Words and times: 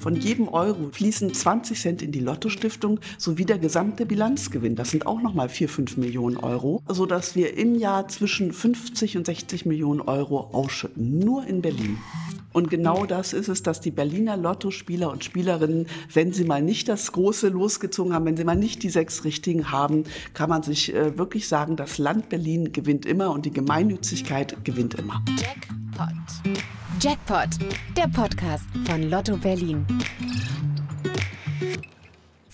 Von 0.00 0.16
jedem 0.16 0.48
Euro 0.48 0.88
fließen 0.90 1.32
20 1.32 1.80
Cent 1.80 2.02
in 2.02 2.10
die 2.10 2.20
Lotto-Stiftung 2.20 2.98
sowie 3.18 3.44
der 3.44 3.58
gesamte 3.58 4.04
Bilanzgewinn. 4.04 4.74
Das 4.74 4.90
sind 4.90 5.06
auch 5.06 5.22
nochmal 5.22 5.48
4, 5.48 5.68
5 5.68 5.96
Millionen 5.96 6.38
Euro, 6.38 6.82
sodass 6.88 7.36
wir 7.36 7.56
im 7.56 7.76
Jahr 7.76 8.08
zwischen 8.08 8.52
50 8.52 9.16
und 9.16 9.26
60 9.26 9.64
Millionen 9.64 10.00
Euro 10.00 10.50
ausschütten. 10.52 11.20
Nur 11.20 11.46
in 11.46 11.62
Berlin. 11.62 11.98
Und 12.52 12.70
genau 12.70 13.06
das 13.06 13.32
ist 13.32 13.48
es, 13.48 13.62
dass 13.62 13.80
die 13.80 13.90
Berliner 13.90 14.36
Lottospieler 14.36 15.10
und 15.10 15.24
Spielerinnen, 15.24 15.86
wenn 16.12 16.32
sie 16.32 16.44
mal 16.44 16.62
nicht 16.62 16.88
das 16.88 17.12
große 17.12 17.48
losgezogen 17.48 18.12
haben, 18.12 18.26
wenn 18.26 18.36
sie 18.36 18.44
mal 18.44 18.56
nicht 18.56 18.82
die 18.82 18.90
sechs 18.90 19.24
Richtigen 19.24 19.70
haben, 19.70 20.04
kann 20.34 20.50
man 20.50 20.62
sich 20.62 20.94
äh, 20.94 21.16
wirklich 21.16 21.48
sagen, 21.48 21.76
das 21.76 21.98
Land 21.98 22.28
Berlin 22.28 22.72
gewinnt 22.72 23.06
immer 23.06 23.30
und 23.30 23.46
die 23.46 23.52
Gemeinnützigkeit 23.52 24.64
gewinnt 24.64 24.94
immer. 24.94 25.22
Jackpot. 25.38 26.56
Jackpot, 27.00 27.48
der 27.96 28.08
Podcast 28.08 28.64
von 28.86 29.10
Lotto 29.10 29.36
Berlin. 29.36 29.86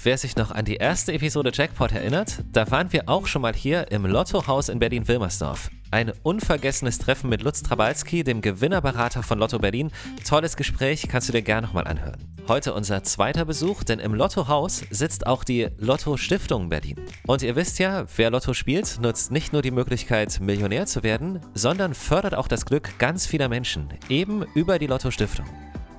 Wer 0.01 0.16
sich 0.16 0.37
noch 0.37 0.52
an 0.52 0.65
die 0.65 0.77
erste 0.77 1.12
Episode 1.12 1.51
Jackpot 1.52 1.93
erinnert, 1.93 2.45
da 2.52 2.71
waren 2.71 2.93
wir 2.93 3.09
auch 3.09 3.27
schon 3.27 3.43
mal 3.43 3.52
hier 3.52 3.91
im 3.91 4.07
Lottohaus 4.07 4.69
in 4.69 4.79
Berlin-Wilmersdorf. 4.79 5.71
Ein 5.91 6.12
unvergessenes 6.23 6.98
Treffen 6.98 7.30
mit 7.30 7.42
Lutz 7.42 7.62
Trabalski, 7.62 8.23
dem 8.23 8.42
Gewinnerberater 8.42 9.23
von 9.23 9.38
Lotto 9.38 9.59
Berlin. 9.59 9.91
Tolles 10.27 10.56
Gespräch, 10.56 11.09
kannst 11.09 11.29
du 11.29 11.33
dir 11.33 11.41
gerne 11.41 11.66
nochmal 11.66 11.87
anhören. 11.87 12.19
Heute 12.46 12.74
unser 12.74 13.02
zweiter 13.05 13.46
Besuch, 13.46 13.84
denn 13.84 13.98
im 13.98 14.12
Lottohaus 14.12 14.82
sitzt 14.91 15.27
auch 15.27 15.45
die 15.45 15.69
Lotto 15.79 16.19
Stiftung 16.19 16.69
Berlin. 16.69 16.96
Und 17.27 17.43
ihr 17.43 17.56
wisst 17.56 17.79
ja, 17.79 18.05
wer 18.16 18.30
Lotto 18.30 18.52
spielt, 18.52 19.01
nutzt 19.01 19.30
nicht 19.30 19.55
nur 19.55 19.62
die 19.62 19.70
Möglichkeit, 19.70 20.41
Millionär 20.41 20.84
zu 20.84 21.02
werden, 21.02 21.41
sondern 21.55 21.95
fördert 21.95 22.34
auch 22.34 22.48
das 22.48 22.66
Glück 22.66 22.98
ganz 22.98 23.27
vieler 23.27 23.48
Menschen, 23.48 23.88
eben 24.10 24.45
über 24.55 24.79
die 24.79 24.87
Lotto 24.88 25.10
Stiftung. 25.10 25.46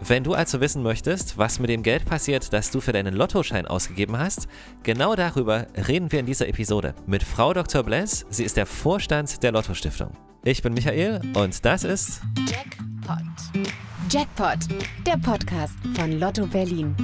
Wenn 0.01 0.23
du 0.23 0.33
also 0.33 0.61
wissen 0.61 0.81
möchtest, 0.81 1.37
was 1.37 1.59
mit 1.59 1.69
dem 1.69 1.83
Geld 1.83 2.05
passiert, 2.05 2.53
das 2.53 2.71
du 2.71 2.79
für 2.79 2.93
deinen 2.93 3.13
Lottoschein 3.13 3.67
ausgegeben 3.67 4.17
hast, 4.17 4.47
genau 4.83 5.15
darüber 5.15 5.67
reden 5.87 6.11
wir 6.11 6.19
in 6.19 6.25
dieser 6.25 6.47
Episode 6.47 6.95
mit 7.05 7.21
Frau 7.21 7.53
Dr. 7.53 7.83
Bless. 7.83 8.25
Sie 8.29 8.45
ist 8.45 8.55
der 8.57 8.65
Vorstand 8.65 9.43
der 9.43 9.51
Lotto 9.51 9.73
Stiftung. 9.73 10.11
Ich 10.43 10.61
bin 10.61 10.73
Michael 10.73 11.21
und 11.35 11.65
das 11.65 11.83
ist 11.83 12.21
Jackpot. 12.47 13.67
Jackpot, 14.09 14.59
der 15.05 15.17
Podcast 15.17 15.73
von 15.95 16.17
Lotto 16.17 16.47
Berlin. 16.47 16.95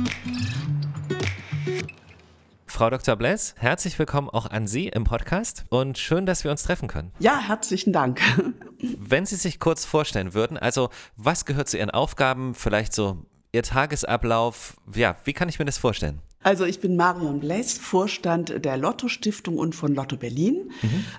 Frau 2.75 2.89
Dr. 2.89 3.15
Bless, 3.15 3.55
herzlich 3.57 3.97
willkommen 3.97 4.29
auch 4.29 4.47
an 4.47 4.67
Sie 4.67 4.89
im 4.89 5.05
Podcast 5.05 5.63
und 5.69 5.97
schön, 5.97 6.25
dass 6.25 6.43
wir 6.43 6.51
uns 6.51 6.63
treffen 6.63 6.89
können. 6.89 7.13
Ja, 7.19 7.39
herzlichen 7.39 7.93
Dank. 7.93 8.19
Wenn 8.81 9.25
Sie 9.25 9.37
sich 9.37 9.61
kurz 9.61 9.85
vorstellen 9.85 10.33
würden, 10.33 10.57
also 10.57 10.89
was 11.15 11.45
gehört 11.45 11.69
zu 11.69 11.77
Ihren 11.77 11.89
Aufgaben, 11.89 12.53
vielleicht 12.53 12.93
so 12.93 13.19
Ihr 13.53 13.63
Tagesablauf, 13.63 14.75
ja, 14.93 15.15
wie 15.23 15.31
kann 15.31 15.47
ich 15.47 15.57
mir 15.57 15.63
das 15.63 15.77
vorstellen? 15.77 16.19
Also 16.45 16.63
ich 16.65 16.79
bin 16.79 16.95
Marion 16.95 17.39
Bless, 17.39 17.79
Vorstand 17.79 18.63
der 18.63 18.77
Lotto 18.77 19.07
Stiftung 19.07 19.57
und 19.57 19.73
von 19.73 19.95
Lotto 19.95 20.15
Berlin. 20.15 20.69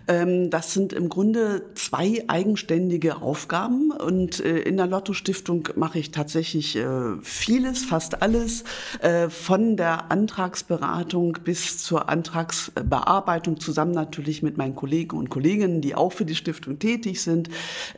Mhm. 0.07 0.51
Das 0.51 0.73
sind 0.73 0.93
im 0.93 1.09
Grunde 1.09 1.65
zwei 1.75 2.23
eigenständige 2.29 3.21
Aufgaben 3.23 3.91
und 3.91 4.39
äh, 4.39 4.61
in 4.61 4.77
der 4.77 4.87
Lotto 4.87 5.15
Stiftung 5.15 5.69
mache 5.75 5.99
ich 5.99 6.13
tatsächlich 6.13 6.77
äh, 6.77 7.17
vieles, 7.23 7.85
fast 7.85 8.23
alles, 8.23 8.63
äh, 9.01 9.29
von 9.29 9.77
der 9.77 10.13
Antragsberatung 10.13 11.39
bis 11.43 11.83
zur 11.83 12.09
Antragsbearbeitung 12.09 13.59
zusammen 13.59 13.91
natürlich 13.93 14.45
mit 14.45 14.57
meinen 14.57 14.77
Kollegen 14.77 15.17
und 15.17 15.29
Kolleginnen, 15.29 15.81
die 15.81 15.97
auch 15.97 16.13
für 16.13 16.25
die 16.25 16.37
Stiftung 16.37 16.79
tätig 16.79 17.21
sind. 17.21 17.49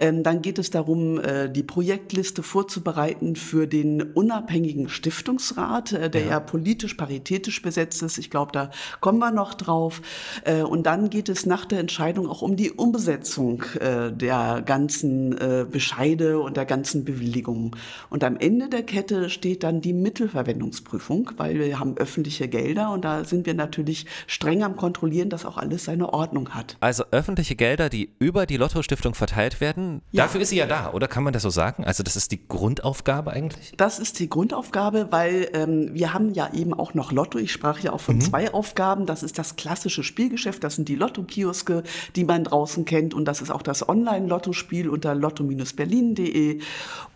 Ähm, 0.01 0.23
dann 0.23 0.41
geht 0.41 0.59
es 0.59 0.71
darum, 0.71 1.21
die 1.55 1.62
Projektliste 1.62 2.43
vorzubereiten 2.43 3.37
für 3.37 3.67
den 3.67 4.01
unabhängigen 4.01 4.89
Stiftungsrat, 4.89 5.93
der 5.93 6.23
ja, 6.23 6.31
ja 6.31 6.41
politisch 6.41 6.95
paritätisch 6.95 7.18
paritätisch 7.19 7.63
besetzt 7.63 8.03
ist. 8.03 8.19
Ich 8.19 8.31
glaube, 8.31 8.53
da 8.53 8.71
kommen 9.01 9.19
wir 9.19 9.31
noch 9.31 9.55
drauf. 9.55 10.01
Äh, 10.45 10.63
und 10.63 10.85
dann 10.85 11.11
geht 11.11 11.29
es 11.29 11.47
nach 11.47 11.65
der 11.65 11.81
Entscheidung 11.81 12.29
auch 12.29 12.43
um 12.43 12.56
die 12.56 12.71
Umsetzung 12.71 13.65
äh, 13.81 14.12
der 14.12 14.62
ganzen 14.65 15.37
äh, 15.37 15.67
Bescheide 15.71 16.39
und 16.39 16.57
der 16.57 16.65
ganzen 16.65 17.05
Bewilligungen. 17.05 17.73
Und 18.11 18.23
am 18.23 18.37
Ende 18.37 18.69
der 18.69 18.84
Kette 18.84 19.31
steht 19.31 19.65
dann 19.65 19.81
die 19.81 19.93
Mittelverwendungsprüfung, 19.93 21.33
weil 21.37 21.59
wir 21.59 21.78
haben 21.81 21.97
öffentliche 21.97 22.49
Gelder 22.49 22.91
und 22.93 23.05
da 23.05 23.25
sind 23.25 23.47
wir 23.47 23.55
natürlich 23.55 24.07
streng 24.27 24.62
am 24.62 24.77
Kontrollieren, 24.77 25.28
dass 25.28 25.45
auch 25.45 25.59
alles 25.59 25.84
seine 25.84 26.12
Ordnung 26.12 26.51
hat. 26.51 26.77
Also 26.81 27.05
öffentliche 27.11 27.57
Gelder, 27.57 27.89
die 27.89 28.11
über 28.19 28.47
die 28.47 28.57
Lotto-Stiftung 28.57 29.15
verteilt 29.15 29.61
werden, 29.61 30.03
ja. 30.12 30.25
dafür 30.25 30.41
ist 30.41 30.51
sie 30.51 30.57
ja 30.57 30.67
da, 30.67 30.93
oder 30.93 31.09
kann 31.09 31.25
man 31.25 31.33
das 31.33 31.43
so 31.43 31.51
sagen? 31.51 31.84
Also 31.84 32.03
das 32.03 32.17
ist 32.17 32.31
die 32.31 32.47
Grundaufgabe 32.47 33.33
eigentlich? 33.33 33.73
Das 33.77 33.99
ist 33.99 34.19
die 34.21 34.28
Grundaufgabe, 34.28 35.09
weil 35.11 35.49
ähm, 35.55 35.91
wir 35.93 36.15
haben 36.15 36.33
ja 36.34 36.53
eben 36.53 36.75
auch 36.75 36.95
noch 36.95 37.08
noch 37.09 37.13
Lotto. 37.13 37.39
Ich 37.39 37.53
sprach 37.53 37.81
ja 37.81 37.93
auch 37.93 38.01
von 38.01 38.17
mhm. 38.17 38.21
zwei 38.21 38.53
Aufgaben. 38.53 39.07
Das 39.07 39.23
ist 39.23 39.39
das 39.39 39.57
klassische 39.57 40.03
Spielgeschäft. 40.03 40.63
Das 40.65 40.77
sind 40.77 40.89
die 40.89 40.95
Lotto-Kioske, 40.95 41.83
die 42.17 42.25
man 42.25 42.45
draußen 42.45 42.85
kennt. 42.85 43.15
Und 43.15 43.25
das 43.27 43.41
ist 43.41 43.51
auch 43.51 43.63
das 43.63 43.89
Online-Lottospiel 43.89 44.89
unter 44.89 45.15
lotto-berlin.de. 45.15 46.61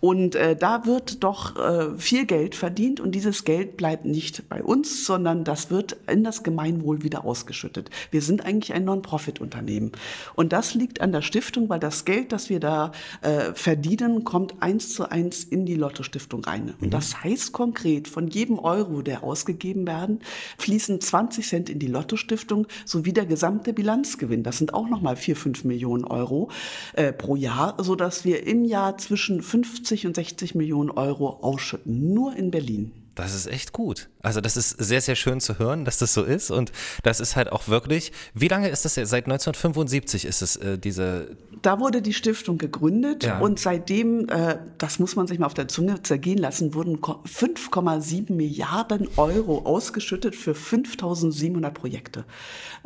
Und 0.01 0.35
äh, 0.35 0.57
da 0.57 0.87
wird 0.87 1.23
doch 1.23 1.57
äh, 1.57 1.97
viel 1.97 2.27
Geld 2.27 2.55
verdient. 2.55 3.01
Und 3.01 3.15
dieses 3.15 3.45
Geld 3.45 3.77
bleibt 3.77 4.05
nicht 4.05 4.49
bei 4.49 4.63
uns, 4.63 5.05
sondern 5.07 5.45
das 5.45 5.71
wird 5.71 5.97
in 6.09 6.25
das 6.25 6.43
Gemeinwohl 6.43 7.03
wieder 7.03 7.25
ausgeschüttet. 7.25 7.91
Wir 8.11 8.23
sind 8.23 8.45
eigentlich 8.45 8.73
ein 8.73 8.85
Non-Profit-Unternehmen. 8.85 9.93
Und 10.35 10.53
das 10.53 10.75
liegt 10.75 11.01
an 11.01 11.13
der 11.13 11.23
Stiftung, 11.23 11.69
weil 11.69 11.81
das 11.81 12.05
Geld, 12.05 12.33
das 12.33 12.49
wir 12.49 12.61
da 12.61 12.93
äh, 13.21 13.53
verdienen, 13.55 14.25
kommt 14.25 14.63
eins 14.63 14.95
zu 14.95 15.11
eins 15.11 15.45
in 15.45 15.67
die 15.67 15.75
Lotto-Stiftung 15.75 16.45
rein. 16.45 16.75
Und 16.81 16.89
mhm. 16.89 16.91
das 16.91 17.23
heißt 17.23 17.53
konkret, 17.53 18.09
von 18.09 18.29
jedem 18.29 18.59
Euro, 18.59 19.03
der 19.03 19.23
ausgegeben 19.23 19.81
ausgegeben 19.82 19.87
werden, 19.87 20.20
fließen 20.59 21.00
20 21.00 21.47
Cent 21.47 21.70
in 21.70 21.78
die 21.78 21.87
Lotto-Stiftung 21.87 22.66
sowie 22.84 23.12
der 23.12 23.26
gesamte 23.26 23.72
Bilanzgewinn. 23.72 24.43
Das 24.43 24.59
sind 24.59 24.75
auch 24.75 24.88
nochmal 24.88 25.16
4, 25.16 25.37
5 25.37 25.65
Millionen 25.65 26.04
Euro 26.04 26.50
äh, 26.94 27.12
pro 27.12 27.37
Jahr, 27.37 27.76
sodass 27.82 28.25
wir 28.25 28.47
im 28.47 28.65
Jahr 28.65 28.98
zwischen 28.98 29.43
50 29.43 30.06
und 30.06 30.16
60 30.16 30.54
Millionen 30.54 30.91
Euro 30.91 31.41
ausschütten, 31.43 32.12
nur 32.12 32.34
in 32.37 32.50
Berlin. 32.50 32.93
Das 33.15 33.34
ist 33.34 33.47
echt 33.47 33.72
gut. 33.72 34.09
Also 34.22 34.41
das 34.41 34.56
ist 34.56 34.71
sehr, 34.71 35.00
sehr 35.00 35.16
schön 35.16 35.41
zu 35.41 35.59
hören, 35.59 35.84
dass 35.84 35.99
das 35.99 36.15
so 36.15 36.22
ist. 36.22 36.50
Und 36.50 36.72
das 37.03 37.21
ist 37.21 37.34
halt 37.37 37.50
auch 37.50 37.69
wirklich, 37.69 38.12
wie 38.34 38.49
lange 38.49 38.69
ist 38.69 38.84
das 38.84 38.97
jetzt? 38.97 39.10
Seit 39.10 39.25
1975 39.25 40.25
ist 40.25 40.43
es 40.43 40.56
äh, 40.56 40.78
diese... 40.78 41.37
Da 41.60 41.78
wurde 41.81 42.03
die 42.03 42.12
Stiftung 42.12 42.59
gegründet 42.59 43.25
ja. 43.25 43.38
und 43.38 43.59
seitdem, 43.59 44.28
äh, 44.28 44.59
das 44.78 44.99
muss 44.99 45.16
man 45.16 45.27
sich 45.27 45.38
mal 45.38 45.47
auf 45.47 45.55
der 45.55 45.69
Zunge 45.69 46.03
zergehen 46.03 46.38
lassen, 46.38 46.75
wurden 46.75 46.99
5,7 46.99 48.32
Milliarden 48.32 49.09
Euro 49.16 49.62
ausgeschüttet 49.65 50.34
für 50.34 50.55
5700 50.55 51.75
Projekte. 51.75 52.25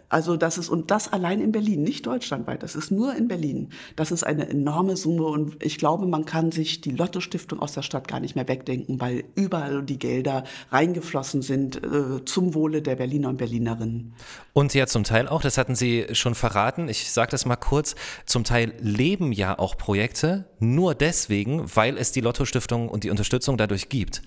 Also 0.09 0.37
das 0.37 0.57
ist, 0.57 0.69
und 0.69 0.91
das 0.91 1.13
allein 1.13 1.41
in 1.41 1.53
Berlin, 1.53 1.83
nicht 1.83 2.07
deutschlandweit, 2.07 2.63
das 2.63 2.77
ist 2.77 2.91
nur 2.91 3.15
in 3.17 3.27
Berlin. 3.27 3.71
Das 3.97 4.13
ist 4.13 4.23
eine 4.23 4.49
enorme 4.49 4.97
Summe 4.97 5.25
und 5.25 5.63
ich 5.65 5.79
glaube, 5.79 6.07
man 6.07 6.25
kann 6.25 6.53
sich 6.53 6.81
die 6.81 6.93
Lotto-Stiftung 6.93 7.59
aus 7.59 7.73
der 7.73 7.83
Stadt 7.83 8.07
gar 8.07 8.21
nicht 8.21 8.37
mehr 8.37 8.47
wegdenken, 8.47 9.01
weil 9.01 9.25
überall 9.35 9.83
die 9.83 9.99
Gelder 9.99 10.45
reingeflossen 10.71 11.26
sind 11.33 11.77
äh, 11.77 12.25
zum 12.25 12.55
Wohle 12.55 12.83
der 12.83 12.97
Berliner 12.97 13.29
und 13.29 13.37
Berlinerinnen. 13.37 14.15
Und 14.53 14.75
ja 14.75 14.87
zum 14.87 15.05
Teil 15.05 15.29
auch, 15.29 15.43
das 15.43 15.59
hatten 15.59 15.75
Sie 15.75 16.07
schon 16.13 16.35
verraten, 16.35 16.89
ich 16.89 17.11
sage 17.11 17.31
das 17.31 17.45
mal 17.45 17.57
kurz, 17.57 17.95
zum 18.25 18.45
Teil 18.45 18.75
leben 18.81 19.33
ja 19.33 19.59
auch 19.59 19.77
Projekte 19.77 20.47
nur 20.59 20.95
deswegen, 20.95 21.65
weil 21.75 21.99
es 21.99 22.13
die 22.13 22.21
Lotto-Stiftung 22.21 22.89
und 22.89 23.05
die 23.05 23.11
Unterstützung 23.11 23.57
dadurch 23.57 23.89
gibt. 23.89 24.23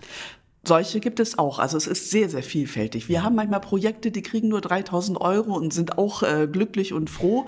Solche 0.70 1.00
gibt 1.00 1.20
es 1.20 1.40
auch. 1.40 1.58
Also 1.58 1.78
es 1.78 1.88
ist 1.88 2.12
sehr, 2.12 2.30
sehr 2.30 2.44
vielfältig. 2.44 3.10
Wir 3.10 3.24
haben 3.24 3.34
manchmal 3.34 3.60
Projekte, 3.60 4.12
die 4.12 4.22
kriegen 4.22 4.50
nur 4.50 4.62
3000 4.62 5.20
Euro 5.20 5.56
und 5.56 5.74
sind 5.74 5.98
auch 5.98 6.22
äh, 6.22 6.48
glücklich 6.48 6.94
und 6.94 7.10
froh. 7.10 7.48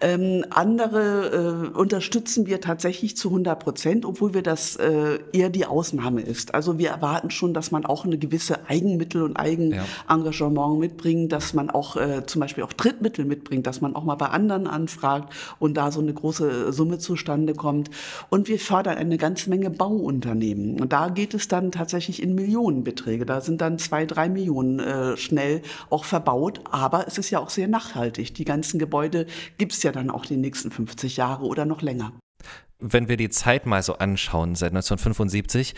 Ähm, 0.00 0.44
andere 0.50 1.72
äh, 1.74 1.76
unterstützen 1.76 2.46
wir 2.46 2.60
tatsächlich 2.60 3.16
zu 3.16 3.30
100 3.30 3.58
Prozent, 3.58 4.04
obwohl 4.04 4.34
wir 4.34 4.44
das 4.44 4.76
äh, 4.76 5.18
eher 5.32 5.50
die 5.50 5.66
Ausnahme 5.66 6.20
ist. 6.20 6.54
Also 6.54 6.78
wir 6.78 6.90
erwarten 6.90 7.32
schon, 7.32 7.54
dass 7.54 7.72
man 7.72 7.84
auch 7.84 8.04
eine 8.04 8.18
gewisse 8.18 8.68
Eigenmittel 8.68 9.22
und 9.22 9.36
Eigenengagement 9.36 10.74
ja. 10.74 10.78
mitbringt, 10.78 11.32
dass 11.32 11.54
man 11.54 11.70
auch 11.70 11.96
äh, 11.96 12.24
zum 12.24 12.38
Beispiel 12.38 12.62
auch 12.62 12.72
Drittmittel 12.72 13.24
mitbringt, 13.24 13.66
dass 13.66 13.80
man 13.80 13.96
auch 13.96 14.04
mal 14.04 14.14
bei 14.14 14.26
anderen 14.26 14.68
anfragt 14.68 15.34
und 15.58 15.74
da 15.74 15.90
so 15.90 16.00
eine 16.00 16.14
große 16.14 16.72
Summe 16.72 16.98
zustande 16.98 17.54
kommt. 17.54 17.90
Und 18.28 18.46
wir 18.46 18.60
fördern 18.60 18.96
eine 18.96 19.18
ganze 19.18 19.50
Menge 19.50 19.70
Bauunternehmen. 19.70 20.80
Und 20.80 20.92
da 20.92 21.08
geht 21.08 21.34
es 21.34 21.48
dann 21.48 21.72
tatsächlich 21.72 22.22
in 22.22 22.36
Millionen 22.36 22.59
Millionenbeträge. 22.60 23.26
Da 23.26 23.40
sind 23.40 23.60
dann 23.60 23.78
zwei, 23.78 24.06
drei 24.06 24.28
Millionen 24.28 24.78
äh, 24.80 25.16
schnell 25.16 25.62
auch 25.88 26.04
verbaut. 26.04 26.60
Aber 26.70 27.06
es 27.06 27.18
ist 27.18 27.30
ja 27.30 27.38
auch 27.38 27.50
sehr 27.50 27.68
nachhaltig. 27.68 28.34
Die 28.34 28.44
ganzen 28.44 28.78
Gebäude 28.78 29.26
gibt 29.58 29.72
es 29.72 29.82
ja 29.82 29.92
dann 29.92 30.10
auch 30.10 30.26
die 30.26 30.36
nächsten 30.36 30.70
50 30.70 31.16
Jahre 31.16 31.44
oder 31.44 31.64
noch 31.64 31.82
länger. 31.82 32.12
Wenn 32.78 33.08
wir 33.08 33.16
die 33.16 33.28
Zeit 33.28 33.66
mal 33.66 33.82
so 33.82 33.94
anschauen, 33.94 34.54
seit 34.54 34.70
1975, 34.70 35.74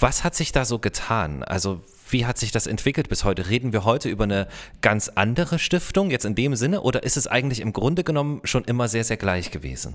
was 0.00 0.24
hat 0.24 0.34
sich 0.34 0.52
da 0.52 0.64
so 0.64 0.78
getan? 0.78 1.42
Also 1.42 1.80
wie 2.10 2.26
hat 2.26 2.38
sich 2.38 2.52
das 2.52 2.66
entwickelt 2.66 3.08
bis 3.08 3.24
heute? 3.24 3.48
Reden 3.48 3.72
wir 3.72 3.84
heute 3.84 4.08
über 4.08 4.24
eine 4.24 4.46
ganz 4.82 5.08
andere 5.08 5.58
Stiftung 5.58 6.10
jetzt 6.10 6.24
in 6.24 6.34
dem 6.34 6.54
Sinne 6.54 6.82
oder 6.82 7.02
ist 7.02 7.16
es 7.16 7.26
eigentlich 7.26 7.60
im 7.60 7.72
Grunde 7.72 8.04
genommen 8.04 8.40
schon 8.44 8.64
immer 8.64 8.88
sehr, 8.88 9.04
sehr 9.04 9.16
gleich 9.16 9.50
gewesen? 9.50 9.94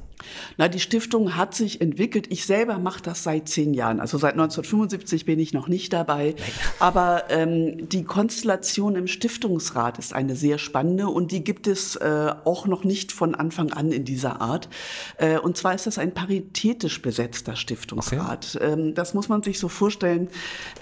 Na, 0.57 0.67
die 0.67 0.79
Stiftung 0.79 1.35
hat 1.35 1.53
sich 1.53 1.81
entwickelt. 1.81 2.27
Ich 2.29 2.45
selber 2.45 2.79
mache 2.79 3.01
das 3.01 3.23
seit 3.23 3.47
zehn 3.47 3.73
Jahren. 3.73 3.99
Also 3.99 4.17
seit 4.17 4.33
1975 4.33 5.25
bin 5.25 5.39
ich 5.39 5.53
noch 5.53 5.67
nicht 5.67 5.93
dabei. 5.93 6.35
Aber 6.79 7.25
ähm, 7.29 7.87
die 7.89 8.03
Konstellation 8.03 8.95
im 8.95 9.07
Stiftungsrat 9.07 9.99
ist 9.99 10.13
eine 10.13 10.35
sehr 10.35 10.57
spannende 10.57 11.07
und 11.07 11.31
die 11.31 11.43
gibt 11.43 11.67
es 11.67 11.95
äh, 11.95 12.33
auch 12.43 12.65
noch 12.65 12.83
nicht 12.83 13.11
von 13.11 13.35
Anfang 13.35 13.71
an 13.71 13.91
in 13.91 14.03
dieser 14.03 14.41
Art. 14.41 14.69
Äh, 15.17 15.37
und 15.37 15.57
zwar 15.57 15.75
ist 15.75 15.87
das 15.87 15.97
ein 15.97 16.13
paritätisch 16.13 17.01
besetzter 17.01 17.55
Stiftungsrat. 17.55 18.55
Okay. 18.55 18.73
Ähm, 18.73 18.95
das 18.95 19.13
muss 19.13 19.29
man 19.29 19.43
sich 19.43 19.59
so 19.59 19.67
vorstellen. 19.67 20.29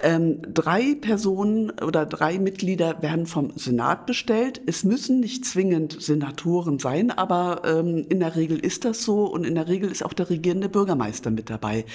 Ähm, 0.01 0.41
drei 0.53 0.95
Personen 0.95 1.16
Personen 1.17 1.71
oder 1.83 2.05
drei 2.05 2.37
Mitglieder 2.37 3.01
werden 3.01 3.25
vom 3.25 3.51
Senat 3.55 4.05
bestellt. 4.05 4.61
Es 4.67 4.83
müssen 4.83 5.19
nicht 5.19 5.45
zwingend 5.45 5.99
Senatoren 5.99 6.77
sein, 6.77 7.09
aber 7.09 7.63
ähm, 7.65 8.05
in 8.07 8.19
der 8.19 8.35
Regel 8.35 8.59
ist 8.59 8.85
das 8.85 9.01
so 9.01 9.25
und 9.25 9.43
in 9.43 9.55
der 9.55 9.67
Regel 9.67 9.91
ist 9.91 10.05
auch 10.05 10.13
der 10.13 10.29
regierende 10.29 10.69
Bürgermeister 10.69 11.31
mit 11.31 11.49
dabei. 11.49 11.85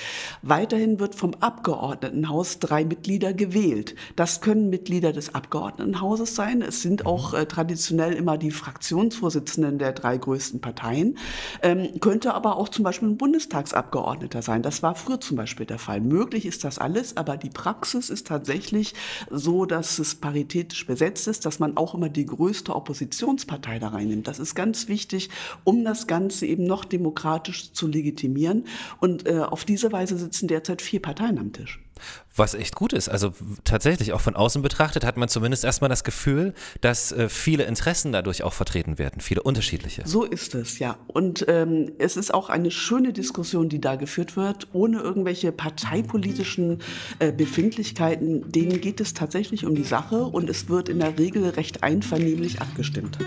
Weiterhin 0.43 0.99
wird 0.99 1.15
vom 1.15 1.35
Abgeordnetenhaus 1.39 2.59
drei 2.59 2.85
Mitglieder 2.85 3.33
gewählt. 3.33 3.95
Das 4.17 4.41
können 4.41 4.71
Mitglieder 4.71 5.13
des 5.13 5.37
Abgeordnetenhauses 5.37 6.35
sein. 6.35 6.61
Es 6.61 6.83
sind 6.83 7.07
auch 7.07 7.33
äh, 7.33 7.47
traditionell 7.47 8.15
immer 8.15 8.39
die 8.39 8.51
Fraktionsvorsitzenden 8.51 9.79
der 9.79 9.93
drei 9.93 10.19
größten 10.19 10.61
Parteien. 10.61 11.17
Ähm, 11.63 11.91
könnte 12.01 12.35
aber 12.35 12.57
auch 12.57 12.71
zum 12.71 12.83
Beispiel 12.83 13.11
ein 13.11 13.19
Bundestagsabgeordneter 13.19 14.43
sein. 14.43 14.63
Das 14.63 14.83
war 14.83 14.97
früher 14.97 15.21
zum 15.21 15.37
Beispiel 15.37 15.65
der 15.65 15.79
Fall. 15.79 16.01
Möglich 16.01 16.45
ist 16.45 16.65
das 16.65 16.81
alles, 16.81 17.17
aber 17.17 17.37
die 17.37 17.51
Praxis 17.51 18.11
ist 18.11 18.27
tatsächlich, 18.27 18.95
so, 19.31 19.67
dass 19.67 19.99
es 19.99 20.14
paritätisch 20.14 20.87
besetzt 20.87 21.29
ist, 21.29 21.47
dass 21.47 21.59
man 21.59 21.76
auch 21.76 21.94
immer 21.94 22.09
die 22.09 22.26
größte 22.26 22.75
Oppositionspartei 22.75 23.79
da 23.79 23.88
reinnimmt. 23.88 24.29
Das 24.29 24.38
ist 24.38 24.55
ganz 24.55 24.88
wichtig, 24.88 25.31
um 25.64 25.85
das 25.85 26.06
Ganze 26.06 26.47
eben 26.47 26.64
noch 26.64 26.85
demokratisch 26.85 27.73
zu 27.73 27.87
legitimieren. 27.87 28.64
Und 29.00 29.26
äh, 29.26 29.41
auf 29.41 29.64
diese 29.64 29.93
Weise 29.93 30.17
sitzen 30.19 30.49
derzeit 30.49 30.82
vier 30.82 31.00
Parteien 31.00 31.38
am 31.38 31.53
Tisch. 31.53 31.81
Was 32.35 32.55
echt 32.55 32.75
gut 32.75 32.95
ist. 32.95 33.11
Also 33.11 33.35
tatsächlich, 33.65 34.15
auch 34.15 34.21
von 34.21 34.35
außen 34.35 34.63
betrachtet, 34.63 35.05
hat 35.05 35.19
man 35.19 35.29
zumindest 35.29 35.65
erstmal 35.65 35.91
das 35.91 36.03
Gefühl, 36.03 36.55
dass 36.81 37.13
äh, 37.13 37.29
viele 37.29 37.65
Interessen 37.65 38.11
dadurch 38.13 38.43
auch 38.43 38.55
vertreten 38.55 38.99
werden, 38.99 39.21
viele 39.21 39.43
unterschiedliche. 39.43 40.03
So 40.07 40.25
ist 40.25 40.55
es, 40.55 40.79
ja. 40.79 40.97
Und 41.09 41.45
ähm, 41.49 41.93
es 41.99 42.17
ist 42.17 42.33
auch 42.33 42.49
eine 42.49 42.71
schöne 42.71 43.13
Diskussion, 43.13 43.69
die 43.69 43.81
da 43.81 43.97
geführt 43.97 44.37
wird, 44.37 44.69
ohne 44.73 45.01
irgendwelche 45.01 45.53
parteipolitischen 45.53 46.79
äh, 47.19 47.33
Befindlichkeiten. 47.33 48.51
Denen 48.51 48.81
geht 48.81 49.01
es 49.01 49.13
tatsächlich 49.13 49.67
um 49.67 49.75
die 49.75 49.85
Sache 49.85 50.25
und 50.25 50.49
es 50.49 50.69
wird 50.71 50.89
in 50.89 51.01
der 51.01 51.19
Regel 51.19 51.47
recht 51.51 51.83
einvernehmlich 51.83 52.63
abgestimmt. 52.63 53.19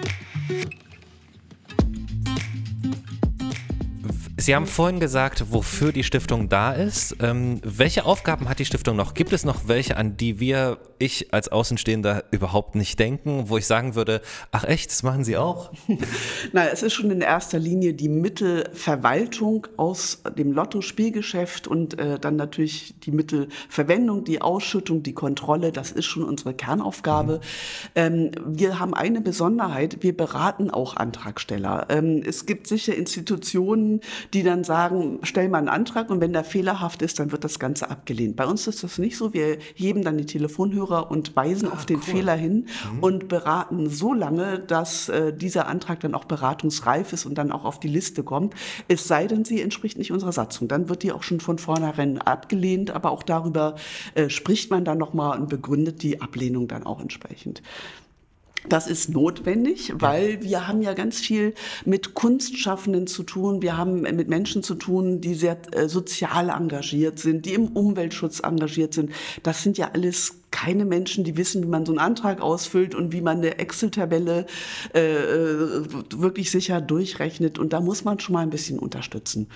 Sie 4.37 4.53
haben 4.53 4.67
vorhin 4.67 4.99
gesagt, 4.99 5.45
wofür 5.51 5.93
die 5.93 6.03
Stiftung 6.03 6.49
da 6.49 6.73
ist. 6.73 7.15
Ähm, 7.21 7.61
welche 7.63 8.05
Aufgaben 8.05 8.49
hat 8.49 8.59
die 8.59 8.65
Stiftung 8.65 8.97
noch? 8.97 9.13
Gibt 9.13 9.31
es 9.31 9.45
noch 9.45 9.69
welche, 9.69 9.95
an 9.95 10.17
die 10.17 10.41
wir, 10.41 10.77
ich 10.99 11.33
als 11.33 11.47
Außenstehender, 11.47 12.25
überhaupt 12.31 12.75
nicht 12.75 12.99
denken, 12.99 13.45
wo 13.47 13.57
ich 13.57 13.65
sagen 13.65 13.95
würde, 13.95 14.21
ach 14.51 14.65
echt, 14.65 14.91
das 14.91 15.03
machen 15.03 15.23
Sie 15.23 15.37
auch? 15.37 15.71
Nein, 16.51 16.67
es 16.71 16.83
ist 16.83 16.93
schon 16.93 17.11
in 17.11 17.21
erster 17.21 17.59
Linie 17.59 17.93
die 17.93 18.09
Mittelverwaltung 18.09 19.67
aus 19.77 20.21
dem 20.38 20.51
Lotto-Spielgeschäft 20.51 21.65
und 21.65 21.97
äh, 21.97 22.19
dann 22.19 22.35
natürlich 22.35 22.93
die 22.99 23.11
Mittelverwendung, 23.11 24.25
die 24.25 24.41
Ausschüttung, 24.41 25.01
die 25.01 25.13
Kontrolle. 25.13 25.71
Das 25.71 25.91
ist 25.91 26.05
schon 26.05 26.23
unsere 26.23 26.53
Kernaufgabe. 26.53 27.35
Mhm. 27.35 27.39
Ähm, 27.95 28.31
wir 28.45 28.79
haben 28.79 28.93
eine 28.93 29.21
Besonderheit, 29.21 29.99
wir 30.01 30.15
beraten 30.15 30.71
auch 30.71 30.97
Antragsteller. 30.97 31.85
Ähm, 31.88 32.21
es 32.25 32.45
gibt 32.45 32.67
sicher 32.67 32.95
Institutionen, 32.95 34.01
die 34.35 34.43
dann 34.43 34.63
sagen, 34.63 35.19
stell 35.23 35.47
mal 35.47 35.59
einen 35.59 35.69
Antrag 35.69 36.09
und 36.09 36.19
wenn 36.19 36.33
der 36.33 36.43
fehlerhaft 36.43 37.01
ist, 37.01 37.19
dann 37.19 37.31
wird 37.31 37.43
das 37.45 37.57
Ganze 37.57 37.89
abgelehnt. 37.89 38.35
Bei 38.35 38.45
uns 38.45 38.67
ist 38.67 38.83
das 38.83 38.97
nicht 38.97 39.17
so. 39.17 39.33
Wir 39.33 39.57
heben 39.73 40.03
dann 40.03 40.17
die 40.17 40.25
Telefonhörer 40.25 41.09
und 41.09 41.35
weisen 41.37 41.69
ah, 41.69 41.73
auf 41.73 41.85
den 41.85 41.97
cool. 41.97 42.03
Fehler 42.03 42.35
hin 42.35 42.67
mhm. 42.93 42.99
und 42.99 43.27
beraten 43.29 43.89
so 43.89 44.13
lange, 44.13 44.59
dass 44.59 45.07
äh, 45.07 45.33
dieser 45.33 45.67
Antrag 45.67 46.01
dann 46.01 46.13
auch 46.13 46.25
beratungsreif 46.25 47.13
ist 47.13 47.25
und 47.25 47.37
dann 47.37 47.51
auch 47.51 47.63
auf 47.63 47.79
die 47.79 47.87
Liste 47.87 48.23
kommt. 48.23 48.53
Es 48.89 49.07
sei 49.07 49.25
denn, 49.25 49.45
sie 49.45 49.61
entspricht 49.61 49.97
nicht 49.97 50.11
unserer 50.11 50.33
Satzung. 50.33 50.67
Dann 50.67 50.89
wird 50.89 51.03
die 51.03 51.13
auch 51.13 51.23
schon 51.23 51.39
von 51.39 51.57
vornherein 51.57 52.21
abgelehnt, 52.21 52.91
aber 52.91 53.11
auch 53.11 53.23
darüber 53.23 53.75
äh, 54.15 54.29
spricht 54.29 54.69
man 54.69 54.83
dann 54.83 54.97
nochmal 54.97 55.39
und 55.39 55.47
begründet 55.47 56.03
die 56.03 56.21
Ablehnung 56.21 56.67
dann 56.67 56.85
auch 56.85 56.99
entsprechend. 56.99 57.61
Das 58.69 58.88
ist 58.88 59.09
notwendig, 59.09 59.94
weil 59.95 60.41
wir 60.41 60.67
haben 60.67 60.81
ja 60.81 60.94
ganz 60.94 61.19
viel 61.19 61.53
mit 61.85 62.13
Kunstschaffenden 62.13 63.07
zu 63.07 63.23
tun. 63.23 63.62
Wir 63.62 63.77
haben 63.77 64.01
mit 64.01 64.27
Menschen 64.27 64.63
zu 64.63 64.75
tun, 64.75 65.21
die 65.21 65.35
sehr 65.35 65.57
äh, 65.71 65.88
sozial 65.88 66.50
engagiert 66.50 67.19
sind, 67.19 67.45
die 67.45 67.53
im 67.53 67.67
Umweltschutz 67.67 68.39
engagiert 68.39 68.94
sind. 68.94 69.12
Das 69.44 69.63
sind 69.63 69.77
ja 69.77 69.91
alles 69.94 70.35
keine 70.55 70.85
Menschen, 70.85 71.25
die 71.25 71.35
wissen, 71.35 71.61
wie 71.63 71.67
man 71.67 71.85
so 71.85 71.91
einen 71.91 71.99
Antrag 71.99 72.39
ausfüllt 72.39 72.95
und 72.95 73.11
wie 73.11 73.19
man 73.19 73.39
eine 73.39 73.59
Excel-Tabelle 73.59 74.45
äh, 74.93 75.01
äh, 75.01 75.85
wirklich 76.15 76.49
sicher 76.49 76.79
durchrechnet. 76.79 77.59
Und 77.59 77.73
da 77.73 77.81
muss 77.81 78.05
man 78.05 78.21
schon 78.21 78.33
mal 78.33 78.39
ein 78.39 78.51
bisschen 78.51 78.79
unterstützen. 78.79 79.49